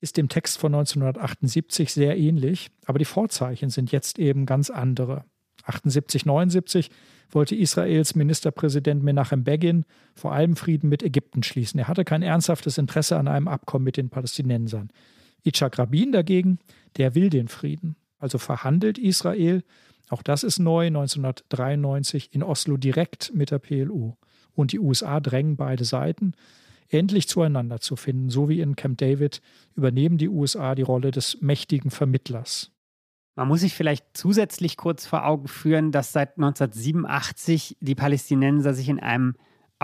[0.00, 5.24] ist dem Text von 1978 sehr ähnlich, aber die Vorzeichen sind jetzt eben ganz andere.
[5.64, 6.90] 78, 79
[7.30, 11.80] wollte Israels Ministerpräsident Menachem Begin vor allem Frieden mit Ägypten schließen.
[11.80, 14.90] Er hatte kein ernsthaftes Interesse an einem Abkommen mit den Palästinensern.
[15.42, 16.58] Itzhak Rabin dagegen,
[16.96, 17.96] der will den Frieden.
[18.18, 19.62] Also verhandelt Israel,
[20.08, 24.16] auch das ist neu, 1993 in Oslo direkt mit der PLO.
[24.54, 26.34] Und die USA drängen beide Seiten,
[26.88, 28.30] endlich zueinander zu finden.
[28.30, 29.40] So wie in Camp David
[29.74, 32.70] übernehmen die USA die Rolle des mächtigen Vermittlers.
[33.36, 38.88] Man muss sich vielleicht zusätzlich kurz vor Augen führen, dass seit 1987 die Palästinenser sich
[38.88, 39.34] in einem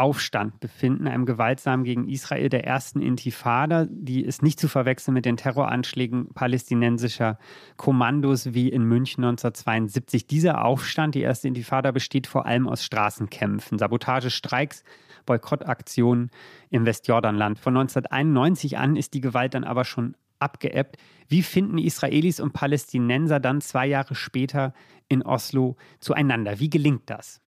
[0.00, 3.86] Aufstand befinden, einem gewaltsamen gegen Israel der ersten Intifada.
[3.90, 7.38] Die ist nicht zu verwechseln mit den Terroranschlägen palästinensischer
[7.76, 10.26] Kommandos wie in München 1972.
[10.26, 14.84] Dieser Aufstand, die erste Intifada, besteht vor allem aus Straßenkämpfen, Sabotage, Streiks,
[15.26, 16.30] Boykottaktionen
[16.70, 17.58] im Westjordanland.
[17.58, 20.96] Von 1991 an ist die Gewalt dann aber schon abgeebbt.
[21.28, 24.72] Wie finden Israelis und Palästinenser dann zwei Jahre später
[25.08, 26.58] in Oslo zueinander?
[26.58, 27.42] Wie gelingt das?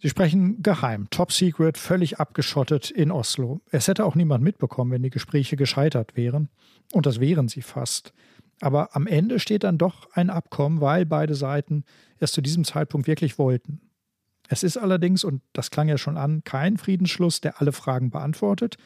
[0.00, 3.60] Sie sprechen geheim, top secret, völlig abgeschottet in Oslo.
[3.70, 6.48] Es hätte auch niemand mitbekommen, wenn die Gespräche gescheitert wären.
[6.92, 8.12] Und das wären sie fast.
[8.60, 11.84] Aber am Ende steht dann doch ein Abkommen, weil beide Seiten
[12.18, 13.80] es zu diesem Zeitpunkt wirklich wollten.
[14.48, 18.76] Es ist allerdings, und das klang ja schon an, kein Friedensschluss, der alle Fragen beantwortet,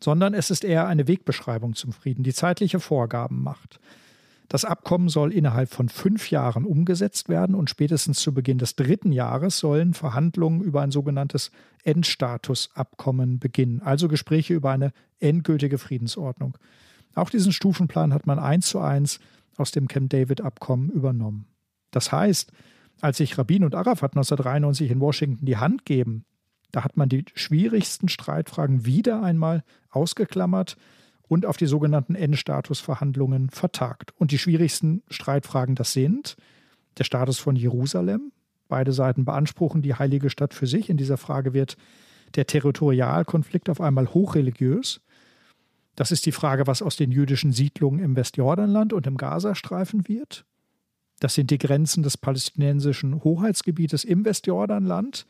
[0.00, 3.80] sondern es ist eher eine Wegbeschreibung zum Frieden, die zeitliche Vorgaben macht.
[4.54, 9.10] Das Abkommen soll innerhalb von fünf Jahren umgesetzt werden und spätestens zu Beginn des dritten
[9.10, 11.50] Jahres sollen Verhandlungen über ein sogenanntes
[11.82, 16.56] Endstatusabkommen beginnen, also Gespräche über eine endgültige Friedensordnung.
[17.16, 19.18] Auch diesen Stufenplan hat man eins zu eins
[19.56, 21.48] aus dem Camp David-Abkommen übernommen.
[21.90, 22.52] Das heißt,
[23.00, 26.26] als sich Rabin und Arafat 1993 in Washington die Hand geben,
[26.70, 30.76] da hat man die schwierigsten Streitfragen wieder einmal ausgeklammert
[31.28, 34.12] und auf die sogenannten Endstatusverhandlungen vertagt.
[34.18, 36.36] Und die schwierigsten Streitfragen das sind
[36.98, 38.32] der Status von Jerusalem.
[38.68, 40.88] Beide Seiten beanspruchen die heilige Stadt für sich.
[40.88, 41.76] In dieser Frage wird
[42.34, 45.00] der Territorialkonflikt auf einmal hochreligiös.
[45.96, 50.44] Das ist die Frage, was aus den jüdischen Siedlungen im Westjordanland und im Gazastreifen wird.
[51.20, 55.26] Das sind die Grenzen des palästinensischen Hoheitsgebietes im Westjordanland.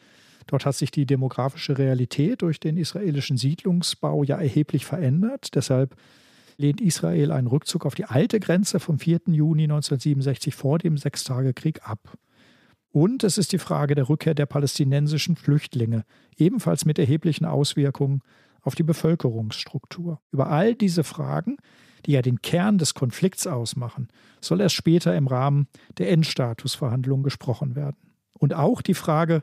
[0.46, 5.54] Dort hat sich die demografische Realität durch den israelischen Siedlungsbau ja erheblich verändert.
[5.54, 5.96] Deshalb
[6.57, 9.22] lehnt Israel einen Rückzug auf die alte Grenze vom 4.
[9.28, 12.16] Juni 1967 vor dem Sechstagekrieg ab.
[12.90, 16.04] Und es ist die Frage der Rückkehr der palästinensischen Flüchtlinge,
[16.37, 18.20] ebenfalls mit erheblichen Auswirkungen
[18.62, 20.20] auf die Bevölkerungsstruktur.
[20.30, 21.57] Über all diese Fragen,
[22.07, 24.09] die ja den Kern des Konflikts ausmachen,
[24.40, 25.66] soll erst später im Rahmen
[25.98, 27.96] der Endstatusverhandlungen gesprochen werden.
[28.38, 29.42] Und auch die Frage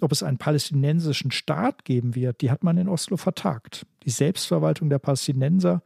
[0.00, 3.86] ob es einen palästinensischen Staat geben wird, die hat man in Oslo vertagt.
[4.04, 5.82] Die Selbstverwaltung der Palästinenser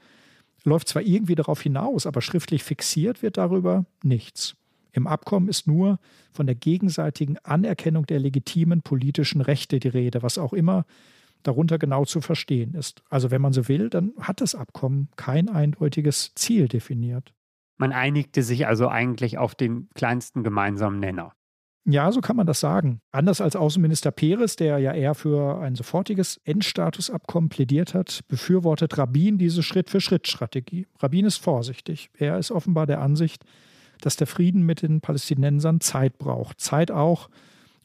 [0.65, 4.55] läuft zwar irgendwie darauf hinaus, aber schriftlich fixiert wird darüber nichts.
[4.93, 5.99] Im Abkommen ist nur
[6.33, 10.85] von der gegenseitigen Anerkennung der legitimen politischen Rechte die Rede, was auch immer
[11.43, 13.03] darunter genau zu verstehen ist.
[13.09, 17.33] Also wenn man so will, dann hat das Abkommen kein eindeutiges Ziel definiert.
[17.79, 21.33] Man einigte sich also eigentlich auf den kleinsten gemeinsamen Nenner.
[21.85, 23.01] Ja, so kann man das sagen.
[23.11, 29.37] Anders als Außenminister Peres, der ja eher für ein sofortiges Endstatusabkommen plädiert hat, befürwortet Rabin
[29.37, 30.87] diese Schritt-für-Schritt-Strategie.
[31.01, 32.11] Rabin ist vorsichtig.
[32.15, 33.45] Er ist offenbar der Ansicht,
[34.01, 36.61] dass der Frieden mit den Palästinensern Zeit braucht.
[36.61, 37.29] Zeit auch,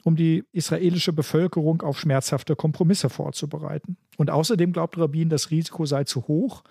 [0.04, 3.96] um die israelische Bevölkerung auf schmerzhafte Kompromisse vorzubereiten.
[4.16, 6.62] Und außerdem glaubt Rabin, das Risiko sei zu hoch,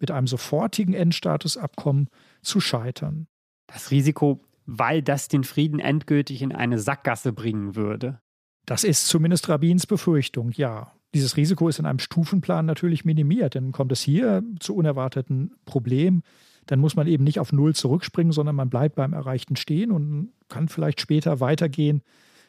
[0.00, 2.10] mit einem sofortigen Endstatusabkommen
[2.42, 3.26] zu scheitern.
[3.68, 8.20] Das Risiko weil das den Frieden endgültig in eine Sackgasse bringen würde.
[8.66, 10.92] Das ist zumindest Rabins Befürchtung, ja.
[11.12, 16.22] Dieses Risiko ist in einem Stufenplan natürlich minimiert, denn kommt es hier zu unerwarteten Problemen,
[16.66, 20.32] dann muss man eben nicht auf Null zurückspringen, sondern man bleibt beim Erreichten stehen und
[20.48, 22.02] kann vielleicht später weitergehen,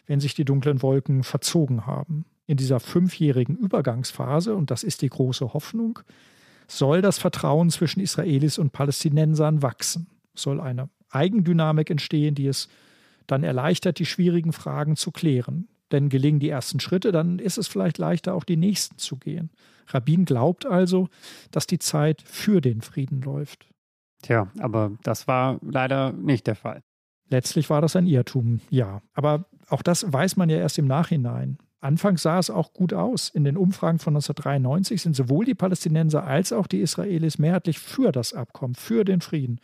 [0.07, 2.25] wenn sich die dunklen Wolken verzogen haben.
[2.47, 5.99] In dieser fünfjährigen Übergangsphase, und das ist die große Hoffnung,
[6.67, 12.67] soll das Vertrauen zwischen Israelis und Palästinensern wachsen, soll eine Eigendynamik entstehen, die es
[13.27, 15.67] dann erleichtert, die schwierigen Fragen zu klären.
[15.91, 19.51] Denn gelingen die ersten Schritte, dann ist es vielleicht leichter, auch die nächsten zu gehen.
[19.87, 21.09] Rabin glaubt also,
[21.51, 23.67] dass die Zeit für den Frieden läuft.
[24.21, 26.81] Tja, aber das war leider nicht der Fall.
[27.29, 29.01] Letztlich war das ein Irrtum, ja.
[29.13, 31.57] Aber auch das weiß man ja erst im Nachhinein.
[31.81, 33.29] Anfangs sah es auch gut aus.
[33.29, 38.11] In den Umfragen von 1993 sind sowohl die Palästinenser als auch die Israelis mehrheitlich für
[38.11, 39.59] das Abkommen, für den Frieden.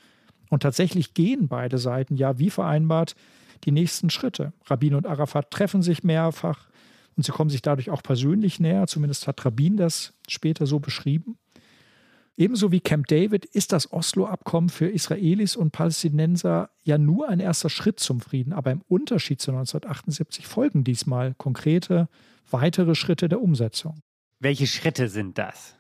[0.52, 3.16] Und tatsächlich gehen beide Seiten ja wie vereinbart
[3.64, 4.52] die nächsten Schritte.
[4.66, 6.68] Rabin und Arafat treffen sich mehrfach
[7.16, 8.86] und sie kommen sich dadurch auch persönlich näher.
[8.88, 11.38] Zumindest hat Rabin das später so beschrieben.
[12.36, 17.70] Ebenso wie Camp David ist das Oslo-Abkommen für Israelis und Palästinenser ja nur ein erster
[17.70, 22.10] Schritt zum Frieden, aber im Unterschied zu 1978 folgen diesmal konkrete
[22.50, 24.02] weitere Schritte der Umsetzung.
[24.40, 25.78] Welche Schritte sind das?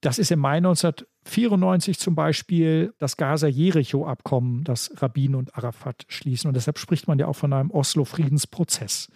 [0.00, 6.48] Das ist im Mai 1994 zum Beispiel das Gaza-Jericho-Abkommen, das Rabin und Arafat schließen.
[6.48, 9.08] Und deshalb spricht man ja auch von einem Oslo-Friedensprozess.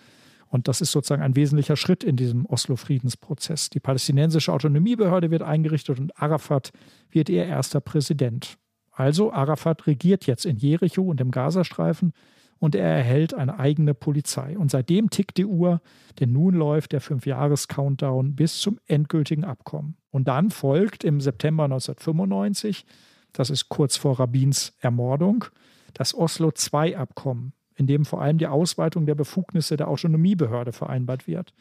[0.49, 3.71] Und das ist sozusagen ein wesentlicher Schritt in diesem Oslo-Friedensprozess.
[3.71, 6.71] Die palästinensische Autonomiebehörde wird eingerichtet und Arafat
[7.11, 8.59] wird ihr erster Präsident.
[8.93, 12.13] Also Arafat regiert jetzt in Jericho und im Gazastreifen
[12.59, 14.57] und er erhält eine eigene Polizei.
[14.59, 15.81] Und seitdem tickt die Uhr,
[16.21, 19.97] denn nun läuft der Fünfjahres-Countdown bis zum endgültigen Abkommen.
[20.11, 22.87] Und dann folgt im September 1995,
[23.33, 25.45] das ist kurz vor Rabins Ermordung,
[25.93, 31.53] das Oslo-II-Abkommen in dem vor allem die Ausweitung der Befugnisse der Autonomiebehörde vereinbart wird.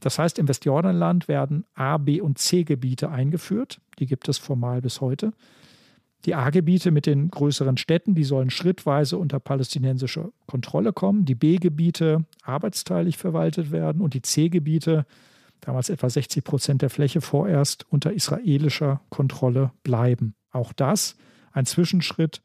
[0.00, 3.80] Das heißt, im Westjordanland werden A, B und C-Gebiete eingeführt.
[3.98, 5.32] Die gibt es formal bis heute.
[6.24, 11.24] Die A-Gebiete mit den größeren Städten, die sollen schrittweise unter palästinensische Kontrolle kommen.
[11.24, 15.06] Die B-Gebiete arbeitsteilig verwaltet werden und die C-Gebiete,
[15.60, 20.34] damals etwa 60 Prozent der Fläche vorerst, unter israelischer Kontrolle bleiben.
[20.50, 21.16] Auch das
[21.52, 22.42] ein Zwischenschritt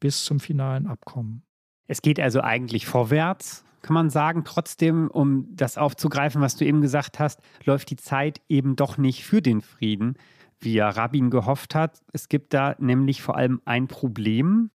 [0.00, 1.42] bis zum finalen Abkommen.
[1.86, 4.44] Es geht also eigentlich vorwärts, kann man sagen.
[4.44, 9.24] Trotzdem, um das aufzugreifen, was du eben gesagt hast, läuft die Zeit eben doch nicht
[9.24, 10.16] für den Frieden,
[10.60, 12.00] wie ja Rabin gehofft hat.
[12.12, 14.70] Es gibt da nämlich vor allem ein Problem.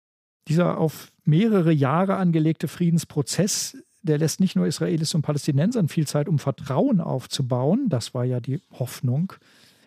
[0.48, 6.28] Dieser auf mehrere Jahre angelegte Friedensprozess, der lässt nicht nur Israelis und Palästinensern viel Zeit,
[6.28, 9.34] um Vertrauen aufzubauen, das war ja die Hoffnung,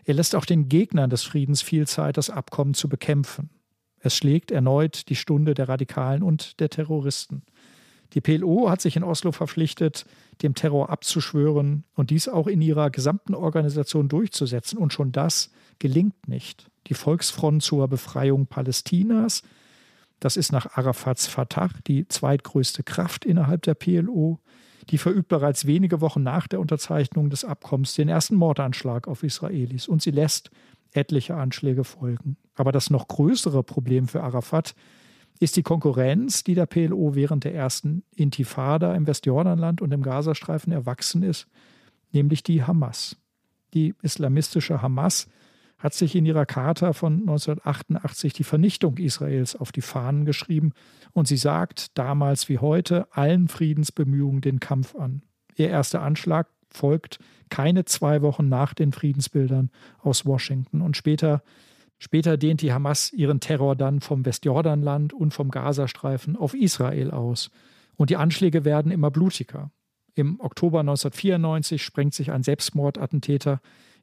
[0.03, 3.49] er lässt auch den Gegnern des Friedens viel Zeit, das Abkommen zu bekämpfen.
[3.99, 7.43] Es schlägt erneut die Stunde der Radikalen und der Terroristen.
[8.13, 10.05] Die PLO hat sich in Oslo verpflichtet,
[10.41, 14.77] dem Terror abzuschwören und dies auch in ihrer gesamten Organisation durchzusetzen.
[14.77, 15.51] Und schon das
[15.81, 16.69] gelingt nicht.
[16.87, 19.41] Die Volksfront zur Befreiung Palästinas,
[20.19, 24.39] das ist nach Arafats Fatah die zweitgrößte Kraft innerhalb der PLO,
[24.91, 29.87] die verübt bereits wenige Wochen nach der Unterzeichnung des Abkommens den ersten Mordanschlag auf Israelis
[29.87, 30.51] und sie lässt
[30.93, 32.37] etliche Anschläge folgen.
[32.53, 34.75] Aber das noch größere Problem für Arafat
[35.39, 40.71] ist die Konkurrenz, die der PLO während der ersten Intifada im Westjordanland und im Gazastreifen
[40.71, 41.47] erwachsen ist,
[42.11, 43.17] nämlich die Hamas.
[43.73, 45.27] Die islamistische Hamas
[45.81, 50.73] hat sich in ihrer Charta von 1988 die Vernichtung Israels auf die Fahnen geschrieben
[51.11, 55.23] und sie sagt damals wie heute allen Friedensbemühungen den Kampf an.
[55.55, 60.81] Ihr erster Anschlag folgt keine zwei Wochen nach den Friedensbildern aus Washington.
[60.81, 61.43] Und später,
[61.97, 67.49] später dehnt die Hamas ihren Terror dann vom Westjordanland und vom Gazastreifen auf Israel aus.
[67.97, 69.71] Und die Anschläge werden immer blutiger.
[70.15, 73.61] Im Oktober 1994 sprengt sich ein Selbstmordattentäter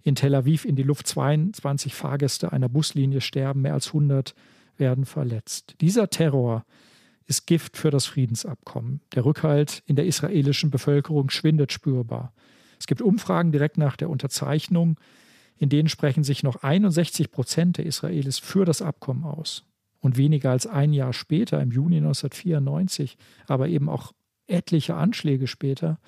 [0.09, 1.07] in Tel Aviv in die Luft.
[1.07, 4.35] 22 Fahrgäste einer Buslinie sterben, mehr als 100
[4.77, 5.75] werden verletzt.
[5.81, 6.65] Dieser Terror
[7.27, 9.01] ist Gift für das Friedensabkommen.
[9.15, 12.33] Der Rückhalt in der israelischen Bevölkerung schwindet spürbar.
[12.81, 14.99] Es gibt Umfragen direkt nach der Unterzeichnung,
[15.59, 19.65] in denen sprechen sich noch 61 Prozent der Israelis für das Abkommen aus.
[20.01, 24.13] Und weniger als ein Jahr später, im Juni 1994, aber eben auch
[24.47, 25.99] etliche Anschläge später,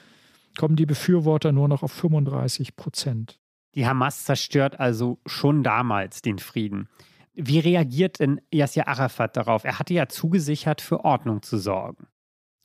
[0.56, 3.39] kommen die Befürworter nur noch auf 35 Prozent.
[3.74, 6.88] Die Hamas zerstört also schon damals den Frieden.
[7.34, 9.64] Wie reagiert denn Yasser Arafat darauf?
[9.64, 12.08] Er hatte ja zugesichert, für Ordnung zu sorgen.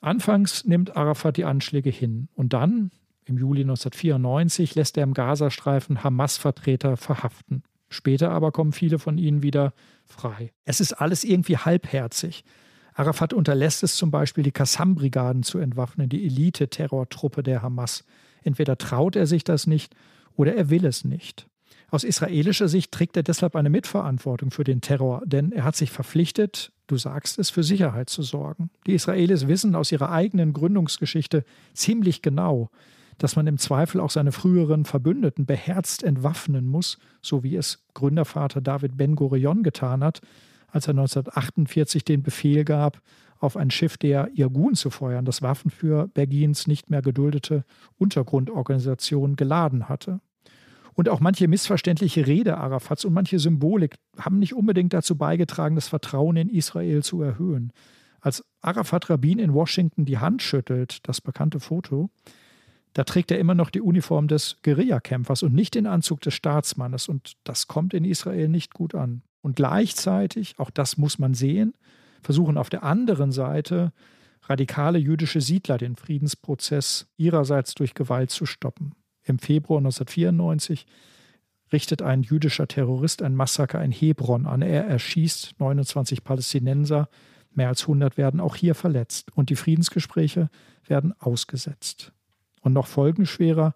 [0.01, 2.91] Anfangs nimmt Arafat die Anschläge hin und dann,
[3.25, 7.63] im Juli 1994 lässt er im Gazastreifen Hamas-Vertreter verhaften.
[7.89, 10.51] Später aber kommen viele von ihnen wieder frei.
[10.63, 12.43] Es ist alles irgendwie halbherzig.
[12.93, 18.05] Arafat unterlässt es zum Beispiel, die Qassam-Brigaden zu entwaffnen, die Elite-Terrortruppe der Hamas.
[18.43, 19.95] Entweder traut er sich das nicht
[20.35, 21.47] oder er will es nicht.
[21.89, 25.91] Aus israelischer Sicht trägt er deshalb eine Mitverantwortung für den Terror, denn er hat sich
[25.91, 28.69] verpflichtet, du sagst es, für Sicherheit zu sorgen.
[28.87, 32.69] Die Israelis wissen aus ihrer eigenen Gründungsgeschichte ziemlich genau,
[33.17, 38.61] dass man im Zweifel auch seine früheren Verbündeten beherzt entwaffnen muss, so wie es Gründervater
[38.61, 40.21] David Ben-Gurion getan hat,
[40.67, 43.01] als er 1948 den Befehl gab,
[43.39, 47.63] auf ein Schiff der Irgun zu feuern, das Waffen für Begins nicht mehr geduldete
[47.97, 50.19] Untergrundorganisation geladen hatte.
[50.95, 55.89] Und auch manche missverständliche Rede Arafats und manche Symbolik haben nicht unbedingt dazu beigetragen, das
[55.89, 57.71] Vertrauen in Israel zu erhöhen.
[58.21, 62.09] Als Arafat Rabin in Washington die Hand schüttelt, das bekannte Foto,
[62.93, 67.09] da trägt er immer noch die Uniform des Guerillakämpfers und nicht den Anzug des Staatsmannes.
[67.09, 69.21] Und das kommt in Israel nicht gut an.
[69.41, 71.73] Und gleichzeitig, auch das muss man sehen,
[72.23, 73.91] versuchen auf der anderen Seite
[74.43, 78.95] radikale jüdische Siedler den Friedensprozess ihrerseits durch Gewalt zu stoppen.
[79.25, 80.85] Im Februar 1994
[81.73, 84.61] richtet ein jüdischer Terrorist ein Massaker in Hebron an.
[84.61, 87.09] Er erschießt 29 Palästinenser,
[87.51, 90.49] mehr als 100 werden auch hier verletzt und die Friedensgespräche
[90.85, 92.13] werden ausgesetzt.
[92.61, 93.73] Und noch folgenschwerer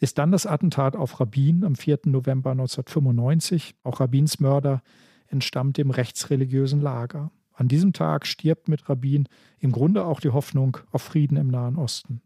[0.00, 2.00] ist dann das Attentat auf Rabbin am 4.
[2.06, 3.76] November 1995.
[3.84, 4.82] Auch Rabbins Mörder
[5.28, 7.30] entstammt dem rechtsreligiösen Lager.
[7.54, 9.28] An diesem Tag stirbt mit Rabbin
[9.60, 12.20] im Grunde auch die Hoffnung auf Frieden im Nahen Osten.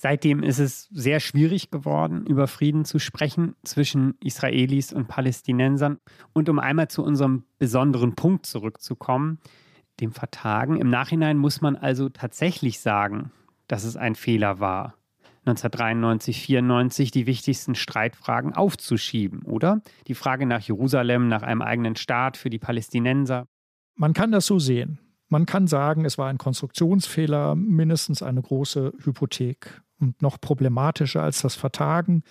[0.00, 5.98] Seitdem ist es sehr schwierig geworden, über Frieden zu sprechen zwischen Israelis und Palästinensern.
[6.32, 9.40] Und um einmal zu unserem besonderen Punkt zurückzukommen,
[9.98, 10.76] dem Vertagen.
[10.76, 13.32] Im Nachhinein muss man also tatsächlich sagen,
[13.66, 14.94] dass es ein Fehler war,
[15.46, 19.82] 1993, 94 die wichtigsten Streitfragen aufzuschieben, oder?
[20.06, 23.48] Die Frage nach Jerusalem, nach einem eigenen Staat für die Palästinenser.
[23.96, 25.00] Man kann das so sehen.
[25.28, 29.82] Man kann sagen, es war ein Konstruktionsfehler, mindestens eine große Hypothek.
[30.00, 32.22] Und noch problematischer als das Vertagen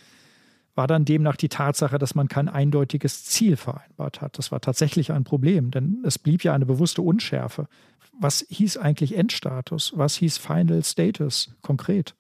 [0.78, 4.38] war dann demnach die Tatsache, dass man kein eindeutiges Ziel vereinbart hat.
[4.38, 7.68] Das war tatsächlich ein Problem, denn es blieb ja eine bewusste Unschärfe.
[8.20, 9.94] Was hieß eigentlich Endstatus?
[9.96, 12.16] Was hieß Final Status konkret?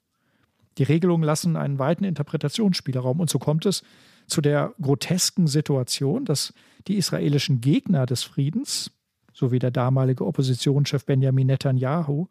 [0.79, 3.83] Die Regelungen lassen einen weiten Interpretationsspielraum und so kommt es
[4.25, 6.53] zu der grotesken Situation, dass
[6.87, 8.91] die israelischen Gegner des Friedens,
[9.33, 12.27] so wie der damalige Oppositionschef Benjamin Netanyahu,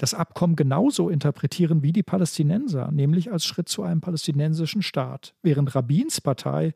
[0.00, 5.74] das Abkommen genauso interpretieren wie die Palästinenser, nämlich als Schritt zu einem palästinensischen Staat, während
[5.74, 6.72] Rabins Partei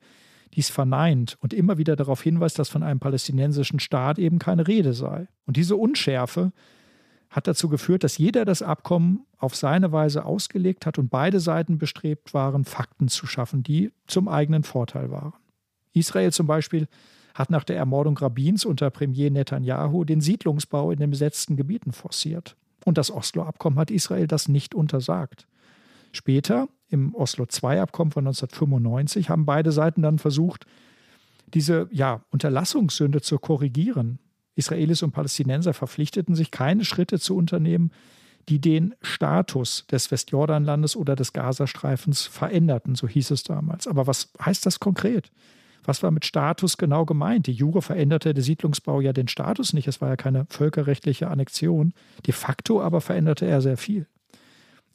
[0.53, 4.93] dies verneint und immer wieder darauf hinweist, dass von einem palästinensischen Staat eben keine Rede
[4.93, 5.27] sei.
[5.47, 6.53] Und diese Unschärfe
[7.31, 11.79] hat dazu geführt, dass jeder das Abkommen auf seine Weise ausgelegt hat und beide Seiten
[11.79, 15.33] bestrebt waren, Fakten zu schaffen, die zum eigenen Vorteil waren.
[15.95, 16.89] Israel zum Beispiel
[17.33, 22.55] hat nach der Ermordung Rabins unter Premier Netanyahu den Siedlungsbau in den besetzten Gebieten forciert.
[22.85, 25.47] Und das Oslo-Abkommen hat Israel das nicht untersagt.
[26.13, 30.67] Später, im Oslo-II-Abkommen von 1995, haben beide Seiten dann versucht,
[31.53, 34.19] diese ja, Unterlassungssünde zu korrigieren.
[34.55, 37.91] Israelis und Palästinenser verpflichteten sich, keine Schritte zu unternehmen,
[38.49, 43.87] die den Status des Westjordanlandes oder des Gazastreifens veränderten, so hieß es damals.
[43.87, 45.31] Aber was heißt das konkret?
[45.85, 47.47] Was war mit Status genau gemeint?
[47.47, 49.87] Die Jure veränderte der Siedlungsbau ja den Status nicht.
[49.87, 51.93] Es war ja keine völkerrechtliche Annexion.
[52.27, 54.07] De facto aber veränderte er sehr viel.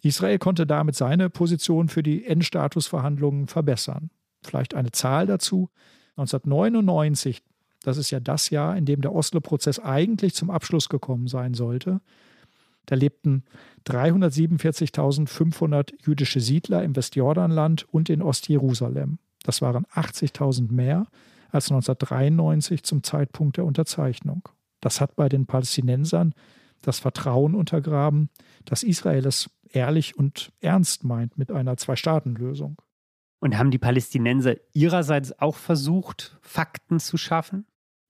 [0.02, 4.10] Israel konnte damit seine Position für die Endstatusverhandlungen verbessern.
[4.44, 5.70] Vielleicht eine Zahl dazu.
[6.16, 7.44] 1999,
[7.84, 12.02] das ist ja das Jahr, in dem der Oslo-Prozess eigentlich zum Abschluss gekommen sein sollte,
[12.86, 13.44] da lebten
[13.86, 19.20] 347.500 jüdische Siedler im Westjordanland und in Ostjerusalem.
[19.44, 21.08] Das waren 80.000 mehr
[21.52, 24.48] als 1993 zum Zeitpunkt der Unterzeichnung.
[24.82, 26.34] Das hat bei den Palästinensern
[26.82, 28.30] das Vertrauen untergraben,
[28.66, 32.82] dass Israel es ehrlich und ernst meint mit einer Zwei-Staaten-Lösung.
[33.40, 37.66] Und haben die Palästinenser ihrerseits auch versucht, Fakten zu schaffen?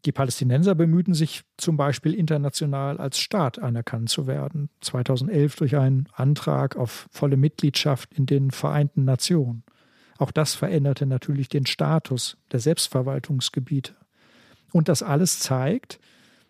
[0.05, 6.07] Die Palästinenser bemühten sich zum Beispiel international als Staat anerkannt zu werden, 2011 durch einen
[6.13, 9.63] Antrag auf volle Mitgliedschaft in den Vereinten Nationen.
[10.19, 13.95] Auch das veränderte natürlich den Status der Selbstverwaltungsgebiete.
[14.73, 15.99] Und das alles zeigt,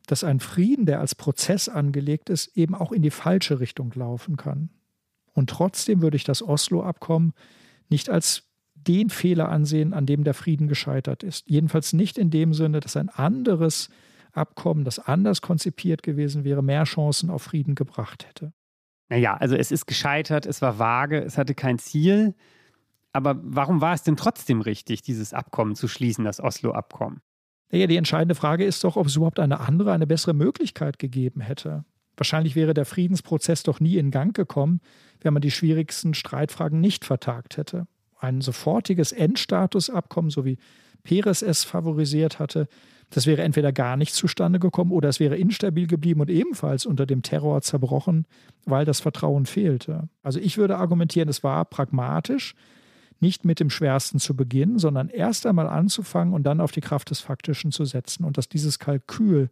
[0.07, 4.37] dass ein Frieden, der als Prozess angelegt ist, eben auch in die falsche Richtung laufen
[4.37, 4.71] kann.
[5.33, 7.33] Und trotzdem würde ich das Oslo-Abkommen
[7.89, 11.47] nicht als den Fehler ansehen, an dem der Frieden gescheitert ist.
[11.47, 13.89] Jedenfalls nicht in dem Sinne, dass ein anderes
[14.31, 18.51] Abkommen, das anders konzipiert gewesen wäre, mehr Chancen auf Frieden gebracht hätte.
[19.09, 22.33] Naja, also es ist gescheitert, es war vage, es hatte kein Ziel.
[23.11, 27.21] Aber warum war es denn trotzdem richtig, dieses Abkommen zu schließen, das Oslo-Abkommen?
[27.71, 31.41] Naja, die entscheidende Frage ist doch, ob es überhaupt eine andere, eine bessere Möglichkeit gegeben
[31.41, 31.85] hätte.
[32.17, 34.81] Wahrscheinlich wäre der Friedensprozess doch nie in Gang gekommen,
[35.21, 37.87] wenn man die schwierigsten Streitfragen nicht vertagt hätte.
[38.19, 40.57] Ein sofortiges Endstatusabkommen, so wie
[41.03, 42.67] Peres es favorisiert hatte,
[43.11, 47.05] das wäre entweder gar nicht zustande gekommen oder es wäre instabil geblieben und ebenfalls unter
[47.05, 48.27] dem Terror zerbrochen,
[48.65, 50.09] weil das Vertrauen fehlte.
[50.21, 52.53] Also ich würde argumentieren, es war pragmatisch,
[53.21, 57.09] nicht mit dem Schwersten zu beginnen, sondern erst einmal anzufangen und dann auf die Kraft
[57.09, 58.23] des Faktischen zu setzen.
[58.23, 59.49] Und dass dieses Kalkül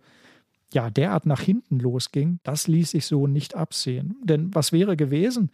[0.74, 4.15] ja derart nach hinten losging, das ließ sich so nicht absehen.
[4.24, 5.51] Denn was wäre gewesen,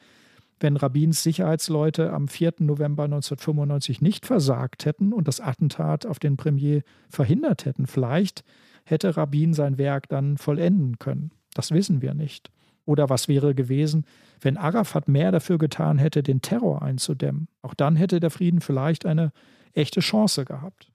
[0.60, 2.54] wenn Rabins Sicherheitsleute am 4.
[2.60, 7.88] November 1995 nicht versagt hätten und das Attentat auf den Premier verhindert hätten?
[7.88, 8.44] Vielleicht
[8.86, 11.32] hätte Rabin sein Werk dann vollenden können.
[11.54, 12.52] Das wissen wir nicht.
[12.86, 14.06] Oder was wäre gewesen,
[14.42, 17.48] wenn Arafat mehr dafür getan hätte, den Terror einzudämmen?
[17.62, 19.32] Auch dann hätte der Frieden vielleicht eine
[19.74, 20.92] echte Chance gehabt.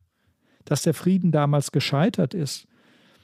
[0.64, 2.66] Dass der Frieden damals gescheitert ist,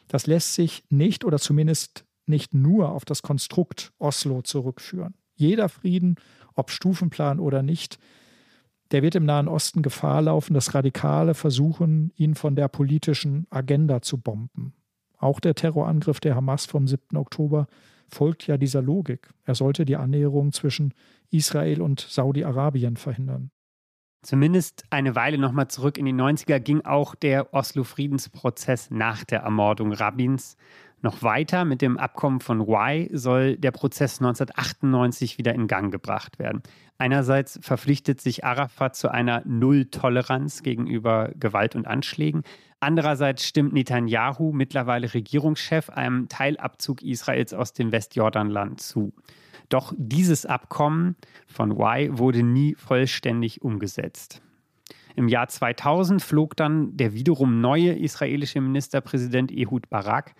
[0.09, 5.15] das lässt sich nicht oder zumindest nicht nur auf das Konstrukt Oslo zurückführen.
[5.35, 6.17] Jeder Frieden,
[6.55, 7.99] ob Stufenplan oder nicht,
[8.93, 14.03] der wird im Nahen Osten Gefahr laufen, dass Radikale versuchen, ihn von der politischen Agenda
[14.03, 14.75] zu bomben.
[15.19, 17.17] Auch der Terrorangriff der Hamas vom 7.
[17.17, 17.67] Oktober
[18.09, 19.31] folgt ja dieser Logik.
[19.45, 20.95] Er sollte die Annäherung zwischen
[21.31, 23.51] Israel und Saudi-Arabien verhindern.
[24.23, 29.93] Zumindest eine Weile nochmal zurück in die 90er ging auch der Oslo-Friedensprozess nach der Ermordung
[29.93, 30.57] Rabins
[31.05, 31.65] noch weiter.
[31.65, 36.63] Mit dem Abkommen von Y soll der Prozess 1998 wieder in Gang gebracht werden.
[36.99, 42.43] Einerseits verpflichtet sich Arafat zu einer Nulltoleranz gegenüber Gewalt und Anschlägen.
[42.81, 49.13] Andererseits stimmt Netanyahu, mittlerweile Regierungschef, einem Teilabzug Israels aus dem Westjordanland zu.
[49.69, 54.43] Doch dieses Abkommen von Y wurde nie vollständig umgesetzt.
[55.17, 60.35] Im Jahr 2000 flog dann der wiederum neue israelische Ministerpräsident Ehud Barak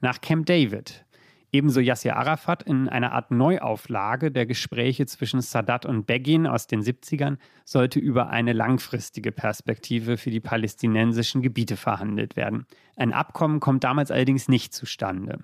[0.00, 1.04] nach Camp David.
[1.52, 6.80] Ebenso Yasser Arafat in einer Art Neuauflage der Gespräche zwischen Sadat und Begin aus den
[6.80, 12.66] 70ern sollte über eine langfristige Perspektive für die palästinensischen Gebiete verhandelt werden.
[12.96, 15.40] Ein Abkommen kommt damals allerdings nicht zustande.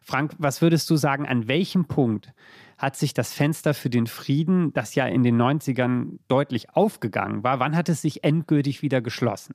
[0.00, 2.32] Frank, was würdest du sagen, an welchem Punkt
[2.78, 7.60] hat sich das Fenster für den Frieden, das ja in den 90ern deutlich aufgegangen war,
[7.60, 9.54] wann hat es sich endgültig wieder geschlossen?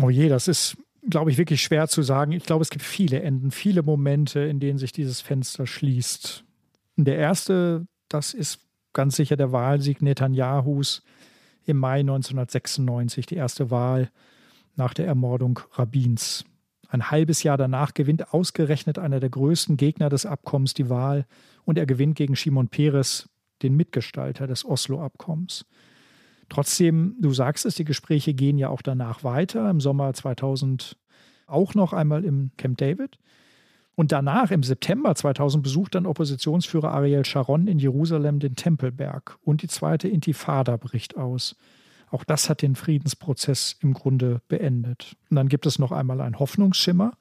[0.00, 0.76] Oh je, das ist,
[1.08, 2.32] glaube ich, wirklich schwer zu sagen.
[2.32, 6.44] Ich glaube, es gibt viele Enden, viele Momente, in denen sich dieses Fenster schließt.
[6.96, 8.60] Der erste, das ist
[8.92, 11.02] ganz sicher der Wahlsieg Netanyahus
[11.66, 14.10] im Mai 1996, die erste Wahl
[14.76, 16.44] nach der Ermordung Rabins.
[16.88, 21.26] Ein halbes Jahr danach gewinnt ausgerechnet einer der größten Gegner des Abkommens die Wahl
[21.64, 23.28] und er gewinnt gegen Shimon Peres,
[23.62, 25.64] den Mitgestalter des Oslo-Abkommens.
[26.48, 30.96] Trotzdem, du sagst es, die Gespräche gehen ja auch danach weiter, im Sommer 2000
[31.46, 33.18] auch noch einmal im Camp David.
[33.96, 39.62] Und danach, im September 2000, besucht dann Oppositionsführer Ariel Sharon in Jerusalem den Tempelberg und
[39.62, 41.56] die zweite Intifada bricht aus.
[42.10, 45.16] Auch das hat den Friedensprozess im Grunde beendet.
[45.30, 47.12] Und dann gibt es noch einmal einen Hoffnungsschimmer,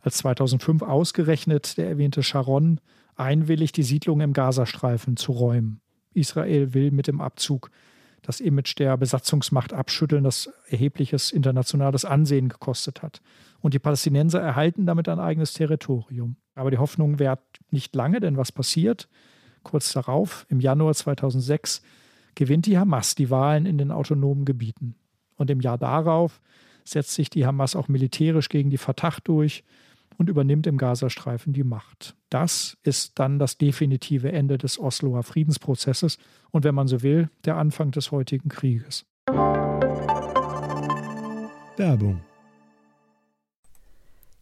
[0.00, 2.80] als 2005 ausgerechnet der erwähnte Sharon
[3.16, 5.80] einwilligt, die Siedlung im Gazastreifen zu räumen.
[6.12, 7.70] Israel will mit dem Abzug
[8.24, 13.20] das Image der Besatzungsmacht abschütteln, das erhebliches internationales Ansehen gekostet hat.
[13.60, 16.36] Und die Palästinenser erhalten damit ein eigenes Territorium.
[16.54, 19.08] Aber die Hoffnung währt nicht lange, denn was passiert?
[19.62, 21.82] Kurz darauf, im Januar 2006,
[22.34, 24.96] gewinnt die Hamas die Wahlen in den autonomen Gebieten.
[25.36, 26.40] Und im Jahr darauf
[26.84, 29.64] setzt sich die Hamas auch militärisch gegen die Fatah durch
[30.18, 32.16] und übernimmt im Gazastreifen die Macht.
[32.30, 36.18] Das ist dann das definitive Ende des Osloer Friedensprozesses
[36.50, 39.04] und wenn man so will, der Anfang des heutigen Krieges.
[41.76, 42.20] Werbung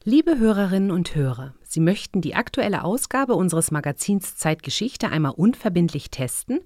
[0.04, 6.58] Liebe Hörerinnen und Hörer, Sie möchten die aktuelle Ausgabe unseres Magazins Zeitgeschichte einmal unverbindlich testen?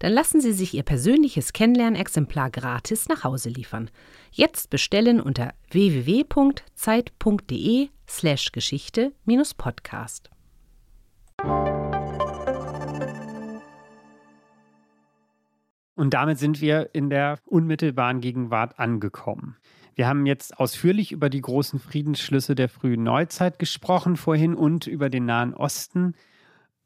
[0.00, 3.88] Dann lassen Sie sich Ihr persönliches Kennenlernexemplar gratis nach Hause liefern.
[4.32, 10.30] Jetzt bestellen unter www.zeit.de/slash Geschichte-Podcast.
[15.94, 19.58] Und damit sind wir in der unmittelbaren Gegenwart angekommen.
[19.96, 25.10] Wir haben jetzt ausführlich über die großen Friedensschlüsse der frühen Neuzeit gesprochen vorhin und über
[25.10, 26.14] den Nahen Osten.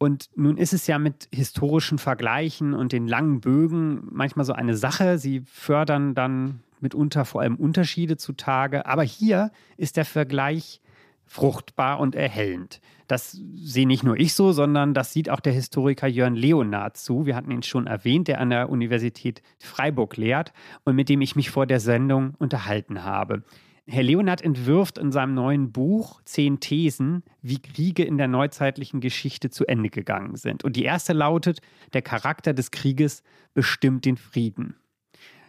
[0.05, 4.77] Und nun ist es ja mit historischen Vergleichen und den langen Bögen manchmal so eine
[4.77, 5.17] Sache.
[5.17, 8.85] Sie fördern dann mitunter vor allem Unterschiede zutage.
[8.85, 10.83] Aber hier ist der Vergleich
[11.25, 12.83] fruchtbar und erhellend.
[13.09, 17.25] Das sehe nicht nur ich so, sondern das sieht auch der Historiker Jörn Leonard zu.
[17.25, 20.53] Wir hatten ihn schon erwähnt, der an der Universität Freiburg lehrt
[20.85, 23.43] und mit dem ich mich vor der Sendung unterhalten habe.
[23.87, 29.51] Herr Leonard entwirft in seinem neuen Buch zehn Thesen, wie Kriege in der neuzeitlichen Geschichte
[29.51, 30.65] zu Ende gegangen sind.
[30.65, 31.61] Und die erste lautet,
[31.93, 33.23] der Charakter des Krieges
[33.53, 34.77] bestimmt den Frieden.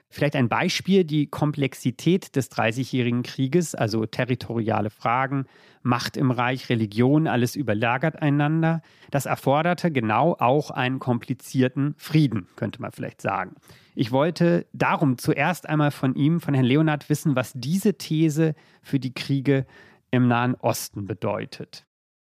[0.09, 5.45] Vielleicht ein Beispiel, die Komplexität des Dreißigjährigen Krieges, also territoriale Fragen,
[5.81, 8.81] Macht im Reich, Religion, alles überlagert einander.
[9.11, 13.55] Das erforderte genau auch einen komplizierten Frieden, könnte man vielleicht sagen.
[13.93, 18.99] Ich wollte darum zuerst einmal von ihm, von Herrn Leonard, wissen, was diese These für
[18.99, 19.65] die Kriege
[20.11, 21.85] im Nahen Osten bedeutet.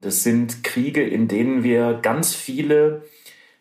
[0.01, 3.03] Das sind Kriege, in denen wir ganz viele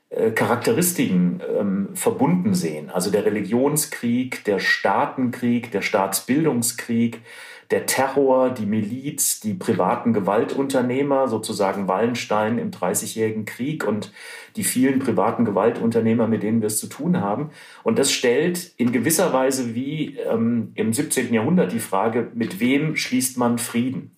[0.09, 2.89] Charakteristiken ähm, verbunden sehen.
[2.89, 7.21] Also der Religionskrieg, der Staatenkrieg, der Staatsbildungskrieg,
[7.69, 14.11] der Terror, die Miliz, die privaten Gewaltunternehmer, sozusagen Wallenstein im Dreißigjährigen Krieg und
[14.55, 17.51] die vielen privaten Gewaltunternehmer, mit denen wir es zu tun haben.
[17.83, 21.31] Und das stellt in gewisser Weise wie ähm, im 17.
[21.31, 24.11] Jahrhundert die Frage, mit wem schließt man Frieden?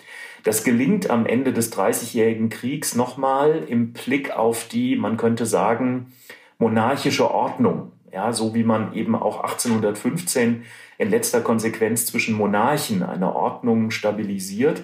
[0.43, 6.13] Das gelingt am Ende des Dreißigjährigen Kriegs nochmal im Blick auf die, man könnte sagen,
[6.57, 10.63] monarchische Ordnung Ja, so wie man eben auch 1815
[10.97, 14.83] in letzter Konsequenz zwischen Monarchen eine Ordnung stabilisiert.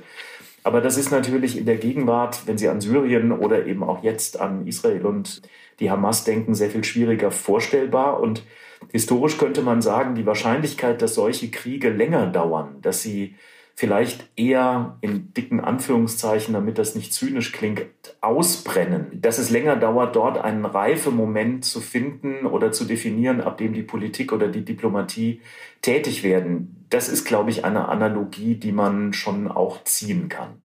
[0.64, 4.40] Aber das ist natürlich in der Gegenwart, wenn Sie an Syrien oder eben auch jetzt
[4.40, 5.42] an Israel und
[5.80, 8.20] die Hamas denken, sehr viel schwieriger vorstellbar.
[8.20, 8.44] Und
[8.92, 13.36] historisch könnte man sagen, die Wahrscheinlichkeit, dass solche Kriege länger dauern, dass sie
[13.78, 17.86] vielleicht eher in dicken Anführungszeichen, damit das nicht zynisch klingt,
[18.22, 19.22] ausbrennen.
[19.22, 23.84] Dass es länger dauert, dort einen Reifemoment zu finden oder zu definieren, ab dem die
[23.84, 25.42] Politik oder die Diplomatie
[25.84, 26.88] tätig werden.
[26.90, 30.64] Das ist, glaube ich, eine Analogie, die man schon auch ziehen kann.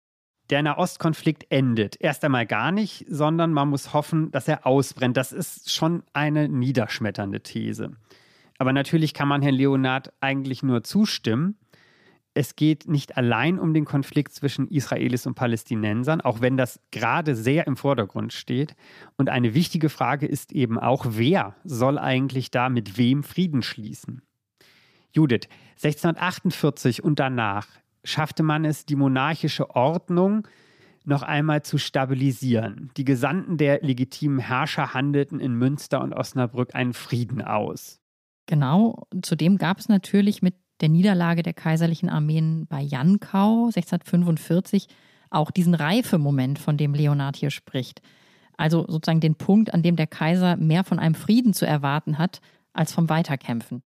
[0.51, 5.17] Der Nahostkonflikt endet erst einmal gar nicht, sondern man muss hoffen, dass er ausbrennt.
[5.17, 7.91] Das ist schon eine niederschmetternde These.
[8.59, 11.57] Aber natürlich kann man Herrn Leonard eigentlich nur zustimmen
[12.33, 17.35] es geht nicht allein um den Konflikt zwischen Israelis und Palästinensern, auch wenn das gerade
[17.35, 18.75] sehr im Vordergrund steht.
[19.17, 24.21] Und eine wichtige Frage ist eben auch, wer soll eigentlich da mit wem Frieden schließen?
[25.11, 25.47] Judith,
[25.83, 27.67] 1648 und danach
[28.03, 30.47] schaffte man es, die monarchische Ordnung
[31.05, 32.91] noch einmal zu stabilisieren.
[32.95, 37.99] Die Gesandten der legitimen Herrscher handelten in Münster und Osnabrück einen Frieden aus.
[38.45, 44.87] Genau, zudem gab es natürlich mit der Niederlage der kaiserlichen Armeen bei Jankau 1645
[45.29, 48.01] auch diesen Reifemoment, von dem Leonhard hier spricht.
[48.57, 52.41] Also sozusagen den Punkt, an dem der Kaiser mehr von einem Frieden zu erwarten hat,
[52.73, 53.83] als vom Weiterkämpfen.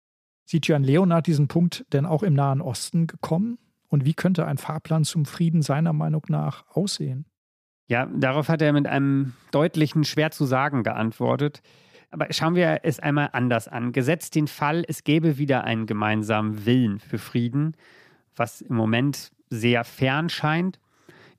[0.45, 3.57] Sieht Jan Leonhard diesen Punkt denn auch im Nahen Osten gekommen?
[3.87, 7.25] Und wie könnte ein Fahrplan zum Frieden seiner Meinung nach aussehen?
[7.87, 11.61] Ja, darauf hat er mit einem deutlichen, schwer zu sagen geantwortet.
[12.09, 13.91] Aber schauen wir es einmal anders an.
[13.91, 17.75] Gesetzt den Fall, es gäbe wieder einen gemeinsamen Willen für Frieden,
[18.35, 20.79] was im Moment sehr fern scheint.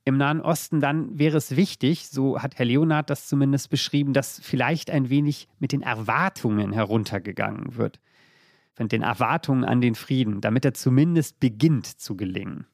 [0.04, 4.40] Im Nahen Osten dann wäre es wichtig, so hat Herr Leonard das zumindest beschrieben, dass
[4.42, 8.00] vielleicht ein wenig mit den Erwartungen heruntergegangen wird.
[8.78, 12.66] Mit den Erwartungen an den Frieden, damit er zumindest beginnt zu gelingen.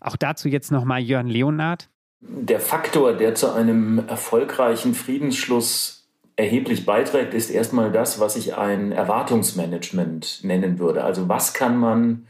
[0.00, 1.88] Auch dazu jetzt nochmal Jörn Leonard.
[2.20, 6.03] Der Faktor, der zu einem erfolgreichen Friedensschluss
[6.36, 11.04] erheblich beiträgt, ist erstmal das, was ich ein Erwartungsmanagement nennen würde.
[11.04, 12.26] Also was kann man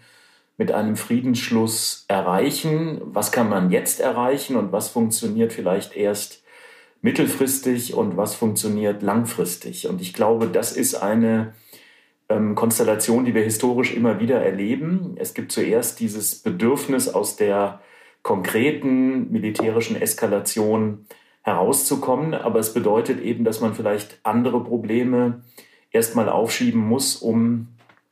[0.57, 3.01] mit einem Friedensschluss erreichen?
[3.05, 6.43] Was kann man jetzt erreichen und was funktioniert vielleicht erst
[7.01, 9.89] mittelfristig und was funktioniert langfristig?
[9.89, 11.55] Und ich glaube, das ist eine
[12.29, 15.17] ähm, Konstellation, die wir historisch immer wieder erleben.
[15.19, 17.81] Es gibt zuerst dieses Bedürfnis aus der
[18.23, 21.07] konkreten militärischen Eskalation
[21.45, 22.35] herauszukommen.
[22.35, 25.43] Aber es bedeutet eben, dass man vielleicht andere Probleme
[25.93, 27.69] erstmal aufschieben muss, um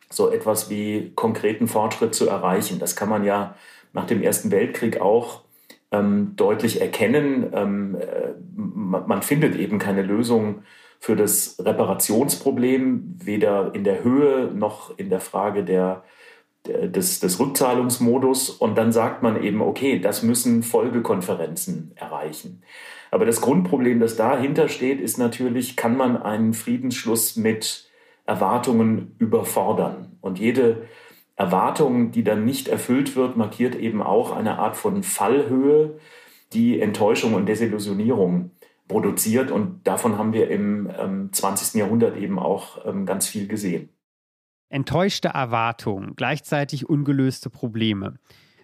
[0.09, 2.79] so etwas wie konkreten Fortschritt zu erreichen.
[2.79, 3.57] Das kann man ja
[3.93, 5.43] nach dem Ersten Weltkrieg auch
[5.91, 7.51] ähm, deutlich erkennen.
[7.53, 10.63] Ähm, äh, man findet eben keine Lösung
[11.01, 16.05] für das Reparationsproblem, weder in der Höhe noch in der Frage der,
[16.65, 18.51] des, des Rückzahlungsmodus.
[18.51, 22.63] Und dann sagt man eben, okay, das müssen Folgekonferenzen erreichen.
[23.13, 27.91] Aber das Grundproblem, das dahinter steht, ist natürlich, kann man einen Friedensschluss mit
[28.25, 30.17] Erwartungen überfordern?
[30.23, 30.89] Und jede
[31.37, 35.99] Erwartung, die dann nicht erfüllt wird, markiert eben auch eine Art von Fallhöhe,
[36.55, 38.53] die Enttäuschung und Desillusionierung
[38.89, 39.51] produziert.
[39.51, 41.75] Und davon haben wir im ähm, 20.
[41.79, 43.91] Jahrhundert eben auch ähm, ganz viel gesehen.
[44.71, 48.15] Enttäuschte Erwartungen, gleichzeitig ungelöste Probleme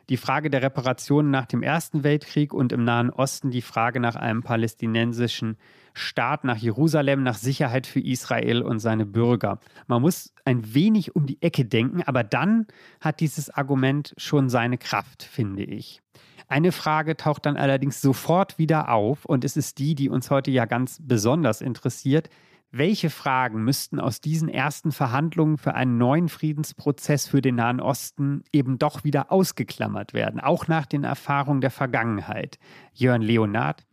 [0.08, 4.16] die Frage der Reparationen nach dem Ersten Weltkrieg und im Nahen Osten die Frage nach
[4.16, 5.56] einem palästinensischen
[5.92, 9.58] Staat, nach Jerusalem, nach Sicherheit für Israel und seine Bürger.
[9.86, 12.66] Man muss ein wenig um die Ecke denken, aber dann
[13.00, 16.00] hat dieses Argument schon seine Kraft, finde ich.
[16.46, 20.50] Eine Frage taucht dann allerdings sofort wieder auf und es ist die, die uns heute
[20.50, 22.30] ja ganz besonders interessiert.
[22.70, 28.44] Welche Fragen müssten aus diesen ersten Verhandlungen für einen neuen Friedensprozess für den Nahen Osten
[28.52, 32.58] eben doch wieder ausgeklammert werden, auch nach den Erfahrungen der Vergangenheit?
[32.92, 33.86] Jörn Leonard?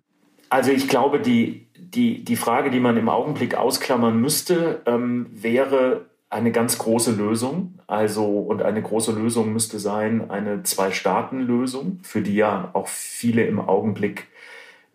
[0.49, 6.07] Also ich glaube, die, die, die Frage, die man im Augenblick ausklammern müsste, ähm, wäre
[6.29, 7.79] eine ganz große Lösung.
[7.87, 13.59] Also, und eine große Lösung müsste sein, eine Zwei-Staaten-Lösung, für die ja auch viele im
[13.59, 14.27] Augenblick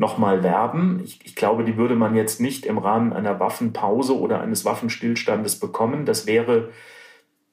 [0.00, 1.02] nochmal werben.
[1.04, 5.60] Ich, ich, glaube, die würde man jetzt nicht im Rahmen einer Waffenpause oder eines Waffenstillstandes
[5.60, 6.06] bekommen.
[6.06, 6.70] Das wäre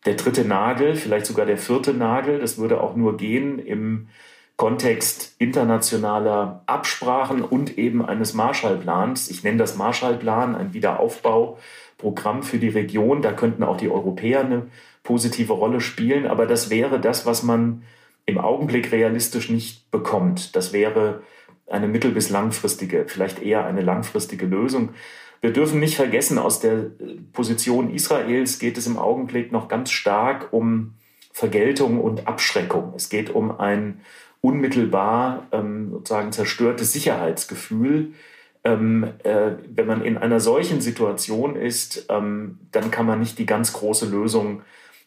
[0.06, 2.40] der dritte Nagel, vielleicht sogar der vierte Nagel.
[2.40, 4.08] Das würde auch nur gehen im
[4.56, 9.30] Kontext internationaler Absprachen und eben eines Marshallplans.
[9.30, 13.22] Ich nenne das Marshallplan, ein Wiederaufbauprogramm für die Region.
[13.22, 14.68] Da könnten auch die Europäer eine
[15.04, 16.26] positive Rolle spielen.
[16.26, 17.84] Aber das wäre das, was man
[18.26, 20.56] im Augenblick realistisch nicht bekommt.
[20.56, 21.24] Das wäre
[21.68, 24.90] eine mittel- bis langfristige, vielleicht eher eine langfristige Lösung.
[25.42, 26.90] wir dürfen nicht vergessen, aus der äh,
[27.34, 30.94] Position Israels geht es im Augenblick noch ganz stark um
[31.32, 32.94] Vergeltung und Abschreckung.
[32.96, 34.02] Es geht um ein
[34.42, 38.14] unmittelbar ähm, sozusagen zerstörtes Sicherheitsgefühl.
[38.64, 43.46] Ähm, äh, wenn man in einer solchen Situation ist, ähm, dann kann man nicht die
[43.46, 44.64] ganz große Lösung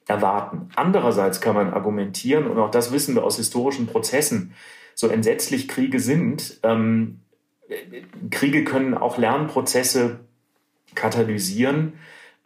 [0.06, 0.68] erwarten.
[0.76, 4.54] Andererseits kann man argumentieren, und auch das wissen wir aus historischen Prozessen,
[5.00, 7.20] so entsetzlich Kriege sind, ähm,
[8.30, 10.20] Kriege können auch Lernprozesse
[10.94, 11.94] katalysieren,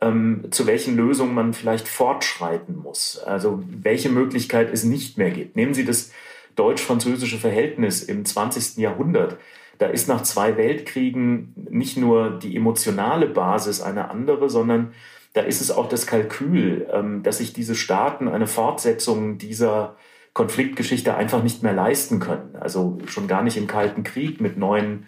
[0.01, 3.19] ähm, zu welchen Lösungen man vielleicht fortschreiten muss.
[3.19, 5.57] Also welche Möglichkeit es nicht mehr gibt.
[5.57, 6.13] Nehmen Sie das
[6.55, 8.81] deutsch-französische Verhältnis im 20.
[8.81, 9.37] Jahrhundert.
[9.79, 14.95] Da ist nach zwei Weltkriegen nicht nur die emotionale Basis eine andere, sondern
[15.33, 19.97] da ist es auch das Kalkül, ähm, dass sich diese Staaten eine Fortsetzung dieser
[20.35, 22.57] Konfliktgeschichte einfach nicht mehr leisten können.
[22.59, 25.07] Also schon gar nicht im Kalten Krieg mit neuen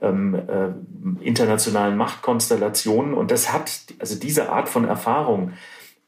[0.00, 3.12] ähm, äh, internationalen Machtkonstellationen.
[3.12, 5.52] Und das hat, also diese Art von Erfahrung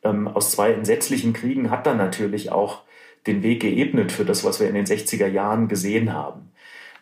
[0.03, 2.83] ähm, aus zwei entsetzlichen Kriegen hat dann natürlich auch
[3.27, 6.53] den Weg geebnet für das, was wir in den 60er Jahren gesehen haben.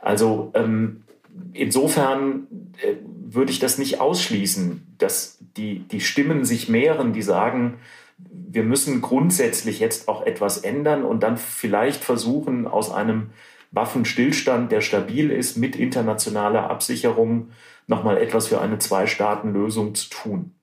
[0.01, 1.05] Also ähm,
[1.53, 2.47] insofern
[2.83, 2.95] äh,
[3.31, 7.75] würde ich das nicht ausschließen, dass die, die Stimmen sich mehren, die sagen,
[8.19, 13.31] wir müssen grundsätzlich jetzt auch etwas ändern und dann vielleicht versuchen, aus einem
[13.71, 17.51] Waffenstillstand, der stabil ist, mit internationaler Absicherung
[17.87, 20.55] nochmal etwas für eine Zwei-Staaten-Lösung zu tun.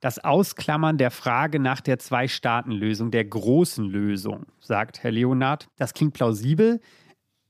[0.00, 6.14] Das Ausklammern der Frage nach der Zwei-Staaten-Lösung, der großen Lösung, sagt Herr Leonard, das klingt
[6.14, 6.80] plausibel,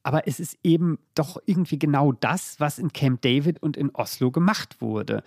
[0.03, 4.31] aber es ist eben doch irgendwie genau das, was in Camp David und in Oslo
[4.31, 5.23] gemacht wurde.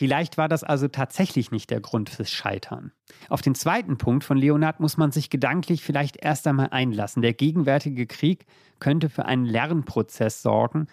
[0.00, 2.92] Vielleicht war das also tatsächlich nicht der Grund fürs Scheitern.
[3.28, 7.20] Auf den zweiten Punkt von Leonard muss man sich gedanklich vielleicht erst einmal einlassen.
[7.20, 8.46] Der gegenwärtige Krieg
[8.78, 10.86] könnte für einen Lernprozess sorgen,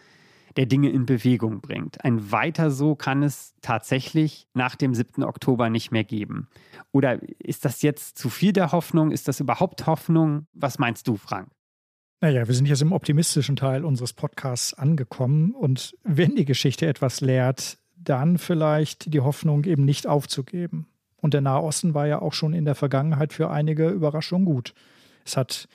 [0.57, 2.03] der Dinge in Bewegung bringt.
[2.03, 5.23] Ein weiter so kann es tatsächlich nach dem 7.
[5.23, 6.49] Oktober nicht mehr geben.
[6.91, 9.11] Oder ist das jetzt zu viel der Hoffnung?
[9.11, 10.47] Ist das überhaupt Hoffnung?
[10.51, 11.47] Was meinst du, Frank?
[12.19, 15.51] Naja, wir sind jetzt im optimistischen Teil unseres Podcasts angekommen.
[15.53, 17.77] Und wenn die Geschichte etwas lehrt,
[18.09, 20.87] dann vielleicht die Hoffnung eben nicht aufzugeben.
[21.17, 24.73] Und der Nahe Osten war ja auch schon in der Vergangenheit für einige Überraschungen gut.
[25.25, 25.67] Es hat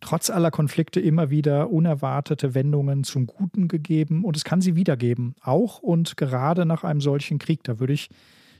[0.00, 5.34] trotz aller Konflikte immer wieder unerwartete Wendungen zum Guten gegeben und es kann sie wiedergeben,
[5.42, 7.62] auch und gerade nach einem solchen Krieg.
[7.64, 8.08] Da würde ich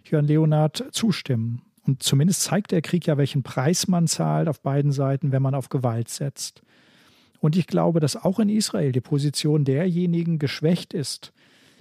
[0.04, 1.62] Jörn Leonard zustimmen.
[1.86, 5.54] Und zumindest zeigt der Krieg ja, welchen Preis man zahlt auf beiden Seiten, wenn man
[5.54, 6.62] auf Gewalt setzt.
[7.40, 11.32] Und ich glaube, dass auch in Israel die Position derjenigen geschwächt ist,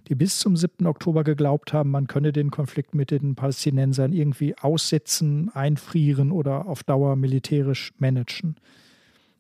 [0.10, 0.88] die bis zum 7.
[0.88, 6.84] Oktober geglaubt haben, man könne den Konflikt mit den Palästinensern irgendwie aussetzen, einfrieren oder auf
[6.84, 8.56] Dauer militärisch managen.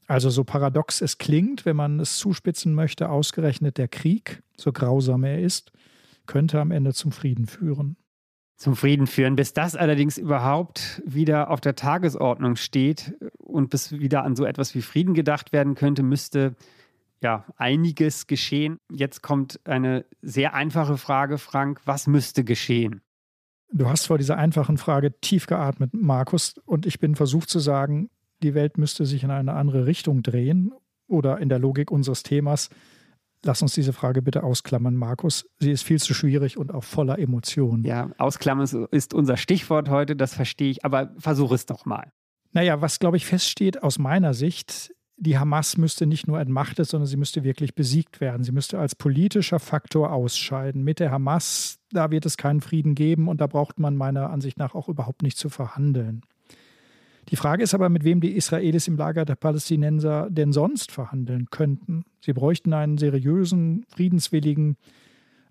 [0.05, 5.23] Also so paradox es klingt, wenn man es zuspitzen möchte, ausgerechnet der Krieg, so grausam
[5.23, 5.71] er ist,
[6.27, 7.97] könnte am Ende zum Frieden führen.
[8.55, 9.35] Zum Frieden führen.
[9.35, 14.75] Bis das allerdings überhaupt wieder auf der Tagesordnung steht und bis wieder an so etwas
[14.75, 16.55] wie Frieden gedacht werden könnte, müsste
[17.21, 18.77] ja einiges geschehen.
[18.91, 21.81] Jetzt kommt eine sehr einfache Frage, Frank.
[21.85, 23.01] Was müsste geschehen?
[23.71, 28.09] Du hast vor dieser einfachen Frage tief geatmet, Markus, und ich bin versucht zu sagen,
[28.41, 30.71] die Welt müsste sich in eine andere Richtung drehen
[31.07, 32.69] oder in der Logik unseres Themas.
[33.43, 35.45] Lass uns diese Frage bitte ausklammern, Markus.
[35.59, 37.83] Sie ist viel zu schwierig und auch voller Emotionen.
[37.83, 42.11] Ja, ausklammern ist unser Stichwort heute, das verstehe ich, aber versuche es doch mal.
[42.51, 47.07] Naja, was, glaube ich, feststeht aus meiner Sicht, die Hamas müsste nicht nur entmachtet, sondern
[47.07, 48.43] sie müsste wirklich besiegt werden.
[48.43, 50.83] Sie müsste als politischer Faktor ausscheiden.
[50.83, 54.57] Mit der Hamas, da wird es keinen Frieden geben und da braucht man meiner Ansicht
[54.57, 56.21] nach auch überhaupt nicht zu verhandeln.
[57.29, 61.49] Die Frage ist aber, mit wem die Israelis im Lager der Palästinenser denn sonst verhandeln
[61.51, 62.05] könnten.
[62.21, 64.77] Sie bräuchten einen seriösen, friedenswilligen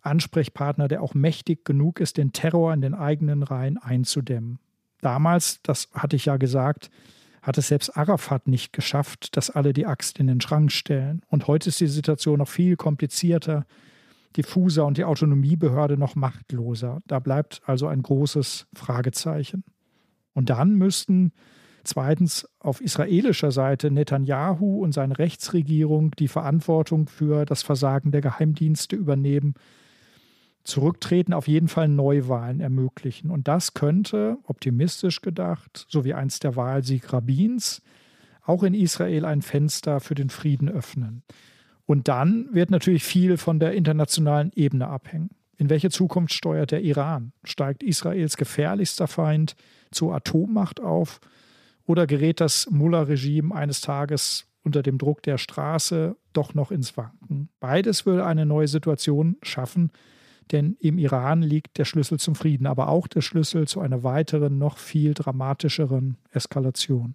[0.01, 4.59] Ansprechpartner, der auch mächtig genug ist, den Terror in den eigenen Reihen einzudämmen.
[5.03, 6.91] Damals, das hatte ich ja gesagt,
[7.49, 11.23] hat es selbst Arafat nicht geschafft, dass alle die Axt in den Schrank stellen.
[11.29, 13.65] Und heute ist die Situation noch viel komplizierter,
[14.37, 17.01] diffuser und die Autonomiebehörde noch machtloser.
[17.07, 19.65] Da bleibt also ein großes Fragezeichen.
[20.35, 21.33] Und dann müssten
[21.85, 28.95] zweitens auf israelischer Seite Netanyahu und seine Rechtsregierung die Verantwortung für das Versagen der Geheimdienste
[28.95, 29.55] übernehmen
[30.69, 33.31] Zurücktreten auf jeden Fall Neuwahlen ermöglichen.
[33.31, 37.81] Und das könnte, optimistisch gedacht, so wie einst der Wahlsieg Rabins,
[38.45, 41.23] auch in Israel ein Fenster für den Frieden öffnen.
[41.87, 45.31] Und dann wird natürlich viel von der internationalen Ebene abhängen.
[45.57, 47.33] In welche Zukunft steuert der Iran?
[47.45, 49.57] Steigt Israels gefährlichster Feind
[49.91, 51.21] zur Atommacht auf?
[51.87, 57.49] Oder gerät das Mullah-Regime eines Tages unter dem Druck der Straße doch noch ins Wanken?
[57.59, 59.93] Beides würde eine neue Situation schaffen,
[60.53, 64.59] denn im Iran liegt der Schlüssel zum Frieden, aber auch der Schlüssel zu einer weiteren,
[64.59, 67.15] noch viel dramatischeren Eskalation.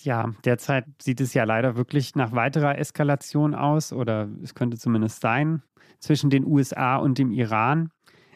[0.00, 5.20] Ja, derzeit sieht es ja leider wirklich nach weiterer Eskalation aus, oder es könnte zumindest
[5.20, 5.62] sein,
[5.98, 7.90] zwischen den USA und dem Iran.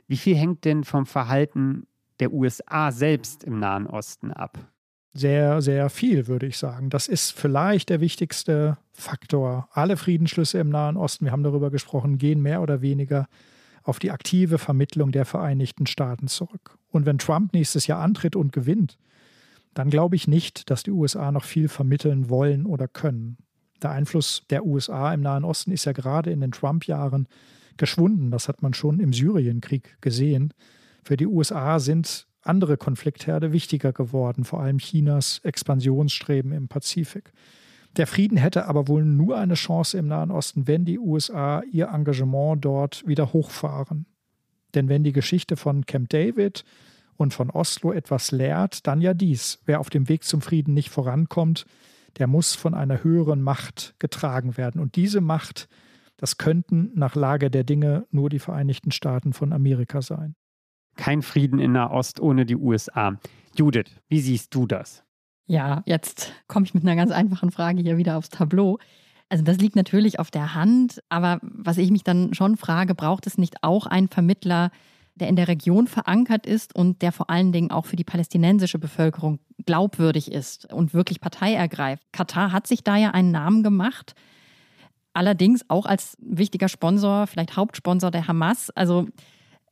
[0.07, 1.87] Wie viel hängt denn vom Verhalten
[2.20, 4.59] der USA selbst im Nahen Osten ab?
[5.14, 6.91] Sehr, sehr viel, würde ich sagen.
[6.91, 9.68] Das ist vielleicht der wichtigste Faktor.
[9.72, 13.27] Alle Friedensschlüsse im Nahen Osten, wir haben darüber gesprochen, gehen mehr oder weniger
[13.87, 16.76] auf die aktive Vermittlung der Vereinigten Staaten zurück.
[16.91, 18.99] Und wenn Trump nächstes Jahr antritt und gewinnt,
[19.74, 23.37] dann glaube ich nicht, dass die USA noch viel vermitteln wollen oder können.
[23.82, 27.28] Der Einfluss der USA im Nahen Osten ist ja gerade in den Trump-Jahren
[27.76, 28.30] geschwunden.
[28.30, 30.53] Das hat man schon im Syrienkrieg gesehen.
[31.05, 37.32] Für die USA sind andere Konfliktherde wichtiger geworden, vor allem Chinas Expansionsstreben im Pazifik.
[37.97, 41.88] Der Frieden hätte aber wohl nur eine Chance im Nahen Osten, wenn die USA ihr
[41.88, 44.07] Engagement dort wieder hochfahren.
[44.74, 46.64] Denn wenn die Geschichte von Camp David
[47.16, 49.61] und von Oslo etwas lehrt, dann ja dies.
[49.64, 51.64] Wer auf dem Weg zum Frieden nicht vorankommt,
[52.18, 54.80] der muss von einer höheren Macht getragen werden.
[54.80, 55.68] Und diese Macht,
[56.18, 60.34] das könnten nach Lage der Dinge nur die Vereinigten Staaten von Amerika sein.
[60.97, 63.18] Kein Frieden in Nahost ohne die USA.
[63.55, 65.05] Judith, wie siehst du das?
[65.47, 68.78] Ja, jetzt komme ich mit einer ganz einfachen Frage hier wieder aufs Tableau.
[69.28, 73.26] Also das liegt natürlich auf der Hand, aber was ich mich dann schon frage, braucht
[73.26, 74.70] es nicht auch einen Vermittler,
[75.16, 78.78] der in der Region verankert ist und der vor allen Dingen auch für die palästinensische
[78.78, 82.05] Bevölkerung glaubwürdig ist und wirklich Partei ergreift?
[82.12, 84.14] Katar hat sich da ja einen Namen gemacht,
[85.12, 88.70] allerdings auch als wichtiger Sponsor, vielleicht Hauptsponsor der Hamas.
[88.70, 89.07] Also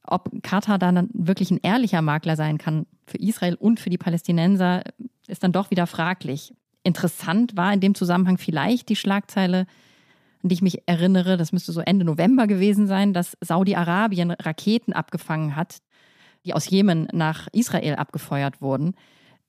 [0.07, 4.83] ob Katar dann wirklich ein ehrlicher Makler sein kann für Israel und für die Palästinenser,
[5.27, 6.55] ist dann doch wieder fraglich.
[6.83, 9.67] Interessant war in dem Zusammenhang vielleicht die Schlagzeile,
[10.43, 14.93] an die ich mich erinnere, das müsste so Ende November gewesen sein, dass Saudi-Arabien Raketen
[14.93, 15.79] abgefangen hat,
[16.45, 18.95] die aus Jemen nach Israel abgefeuert wurden.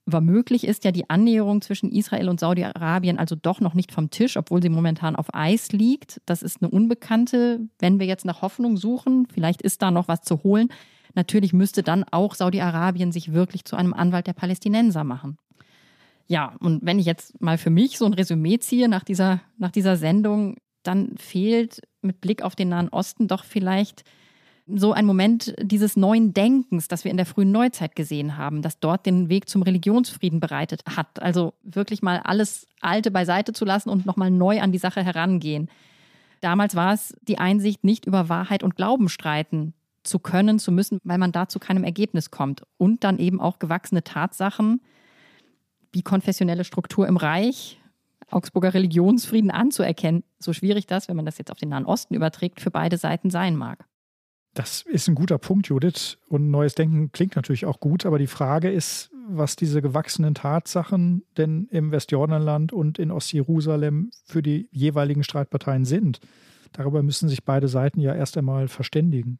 [0.07, 4.37] Womöglich ist ja die Annäherung zwischen Israel und Saudi-Arabien also doch noch nicht vom Tisch,
[4.37, 6.21] obwohl sie momentan auf Eis liegt.
[6.27, 7.67] Das ist eine Unbekannte.
[7.79, 10.69] Wenn wir jetzt nach Hoffnung suchen, vielleicht ist da noch was zu holen.
[11.15, 15.37] Natürlich müsste dann auch Saudi-Arabien sich wirklich zu einem Anwalt der Palästinenser machen.
[16.27, 19.71] Ja, und wenn ich jetzt mal für mich so ein Resümee ziehe nach dieser, nach
[19.71, 24.03] dieser Sendung, dann fehlt mit Blick auf den Nahen Osten doch vielleicht
[24.67, 28.79] so ein Moment dieses neuen Denkens, das wir in der frühen Neuzeit gesehen haben, das
[28.79, 31.21] dort den Weg zum Religionsfrieden bereitet hat.
[31.21, 35.69] Also wirklich mal alles Alte beiseite zu lassen und nochmal neu an die Sache herangehen.
[36.41, 40.99] Damals war es die Einsicht, nicht über Wahrheit und Glauben streiten zu können, zu müssen,
[41.03, 42.63] weil man da zu keinem Ergebnis kommt.
[42.77, 44.81] Und dann eben auch gewachsene Tatsachen
[45.91, 47.79] wie konfessionelle Struktur im Reich,
[48.29, 52.59] Augsburger Religionsfrieden anzuerkennen, so schwierig das, wenn man das jetzt auf den Nahen Osten überträgt,
[52.59, 53.85] für beide Seiten sein mag.
[54.55, 56.17] Das ist ein guter Punkt, Judith.
[56.29, 61.23] Und neues Denken klingt natürlich auch gut, aber die Frage ist, was diese gewachsenen Tatsachen
[61.37, 66.21] denn im Westjordanland und in Ostjerusalem für die jeweiligen Streitparteien sind.
[66.71, 69.39] Darüber müssen sich beide Seiten ja erst einmal verständigen.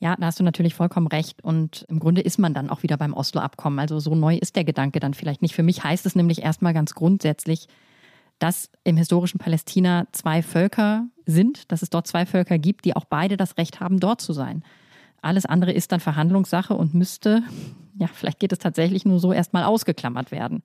[0.00, 1.44] Ja, da hast du natürlich vollkommen recht.
[1.44, 3.78] Und im Grunde ist man dann auch wieder beim Oslo-Abkommen.
[3.78, 5.54] Also so neu ist der Gedanke dann vielleicht nicht.
[5.54, 7.68] Für mich heißt es nämlich erstmal ganz grundsätzlich,
[8.38, 13.04] dass im historischen Palästina zwei Völker sind, dass es dort zwei Völker gibt, die auch
[13.04, 14.64] beide das Recht haben, dort zu sein.
[15.20, 17.42] Alles andere ist dann Verhandlungssache und müsste,
[17.98, 20.62] ja, vielleicht geht es tatsächlich nur so erstmal ausgeklammert werden.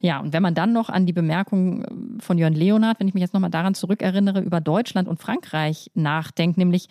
[0.00, 3.14] Ja, und wenn man dann noch an die Bemerkung äh, von Jörn Leonard, wenn ich
[3.14, 6.88] mich jetzt nochmal daran zurückerinnere, über Deutschland und Frankreich nachdenkt, nämlich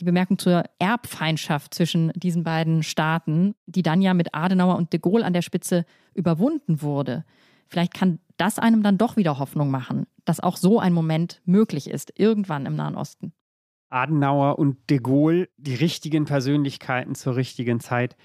[0.00, 5.00] die Bemerkung zur Erbfeindschaft zwischen diesen beiden Staaten, die dann ja mit Adenauer und de
[5.00, 5.84] Gaulle an der Spitze
[6.14, 7.24] überwunden wurde.
[7.68, 11.88] Vielleicht kann das einem dann doch wieder Hoffnung machen, dass auch so ein Moment möglich
[11.88, 13.32] ist, irgendwann im Nahen Osten.
[13.90, 18.16] Adenauer und de Gaulle, die richtigen Persönlichkeiten zur richtigen Zeit.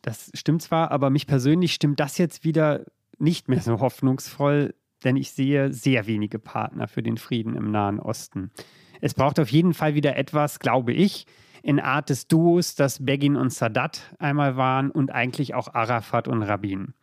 [0.00, 2.84] Das stimmt zwar, aber mich persönlich stimmt das jetzt wieder
[3.18, 4.74] nicht mehr so hoffnungsvoll,
[5.04, 8.50] denn ich sehe sehr wenige Partner für den Frieden im Nahen Osten.
[9.00, 11.26] Es braucht auf jeden Fall wieder etwas, glaube ich,
[11.62, 16.42] in Art des Duos, das Begin und Sadat einmal waren und eigentlich auch Arafat und
[16.42, 16.94] Rabin.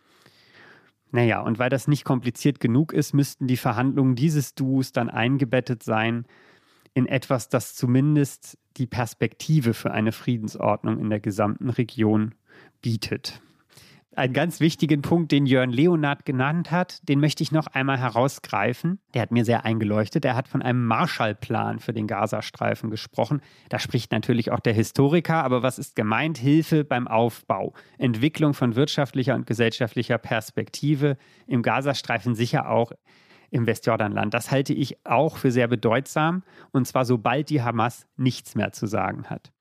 [1.14, 5.84] Naja, und weil das nicht kompliziert genug ist, müssten die Verhandlungen dieses Duos dann eingebettet
[5.84, 6.26] sein
[6.95, 12.34] in etwas, das zumindest die Perspektive für eine Friedensordnung in der gesamten Region
[12.82, 13.41] bietet
[14.16, 18.99] einen ganz wichtigen Punkt, den Jörn Leonard genannt hat, den möchte ich noch einmal herausgreifen.
[19.14, 20.26] Der hat mir sehr eingeleuchtet.
[20.26, 23.41] Er hat von einem Marshallplan für den Gazastreifen gesprochen.
[23.70, 26.38] Da spricht natürlich auch der Historiker, aber was ist gemeint?
[26.38, 32.91] Hilfe beim Aufbau, Entwicklung von wirtschaftlicher und gesellschaftlicher Perspektive im Gazastreifen, sicher auch
[33.51, 34.34] im Westjordanland.
[34.34, 38.88] Das halte ich auch für sehr bedeutsam, und zwar sobald die Hamas nichts mehr zu
[38.88, 39.51] sagen hat.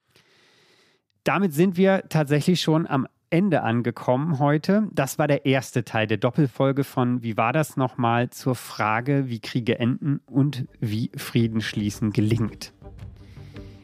[1.25, 4.89] Damit sind wir tatsächlich schon am Ende angekommen heute.
[4.93, 9.41] Das war der erste Teil der Doppelfolge von Wie war das nochmal zur Frage, wie
[9.41, 12.75] Kriege enden und wie Frieden schließen gelingt.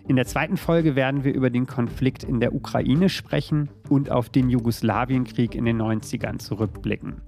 [0.07, 4.28] In der zweiten Folge werden wir über den Konflikt in der Ukraine sprechen und auf
[4.28, 7.22] den Jugoslawienkrieg in den 90ern zurückblicken.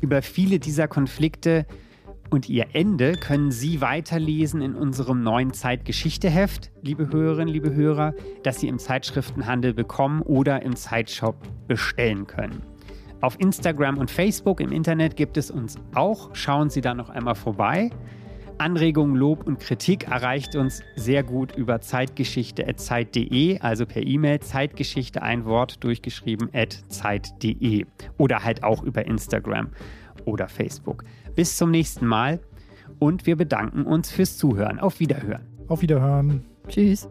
[0.00, 1.66] Über viele dieser Konflikte
[2.30, 8.60] und ihr Ende können Sie weiterlesen in unserem neuen Zeitgeschichteheft, liebe Hörerinnen, liebe Hörer, das
[8.60, 12.62] Sie im Zeitschriftenhandel bekommen oder im Zeitshop bestellen können.
[13.20, 16.34] Auf Instagram und Facebook im Internet gibt es uns auch.
[16.34, 17.90] Schauen Sie da noch einmal vorbei.
[18.58, 25.44] Anregungen, Lob und Kritik erreicht uns sehr gut über zeitgeschichte.zeit.de, also per E-Mail Zeitgeschichte ein
[25.44, 27.86] Wort durchgeschrieben at zeit.de
[28.18, 29.70] oder halt auch über Instagram
[30.24, 31.04] oder Facebook.
[31.34, 32.40] Bis zum nächsten Mal
[32.98, 34.78] und wir bedanken uns fürs Zuhören.
[34.78, 35.42] Auf Wiederhören.
[35.68, 36.44] Auf Wiederhören.
[36.68, 37.08] Tschüss.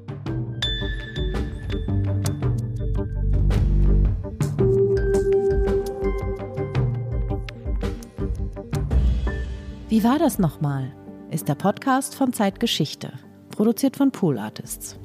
[9.89, 10.91] Wie war das nochmal?
[11.34, 13.11] ist der Podcast von Zeitgeschichte,
[13.49, 14.99] produziert von Pool Artists.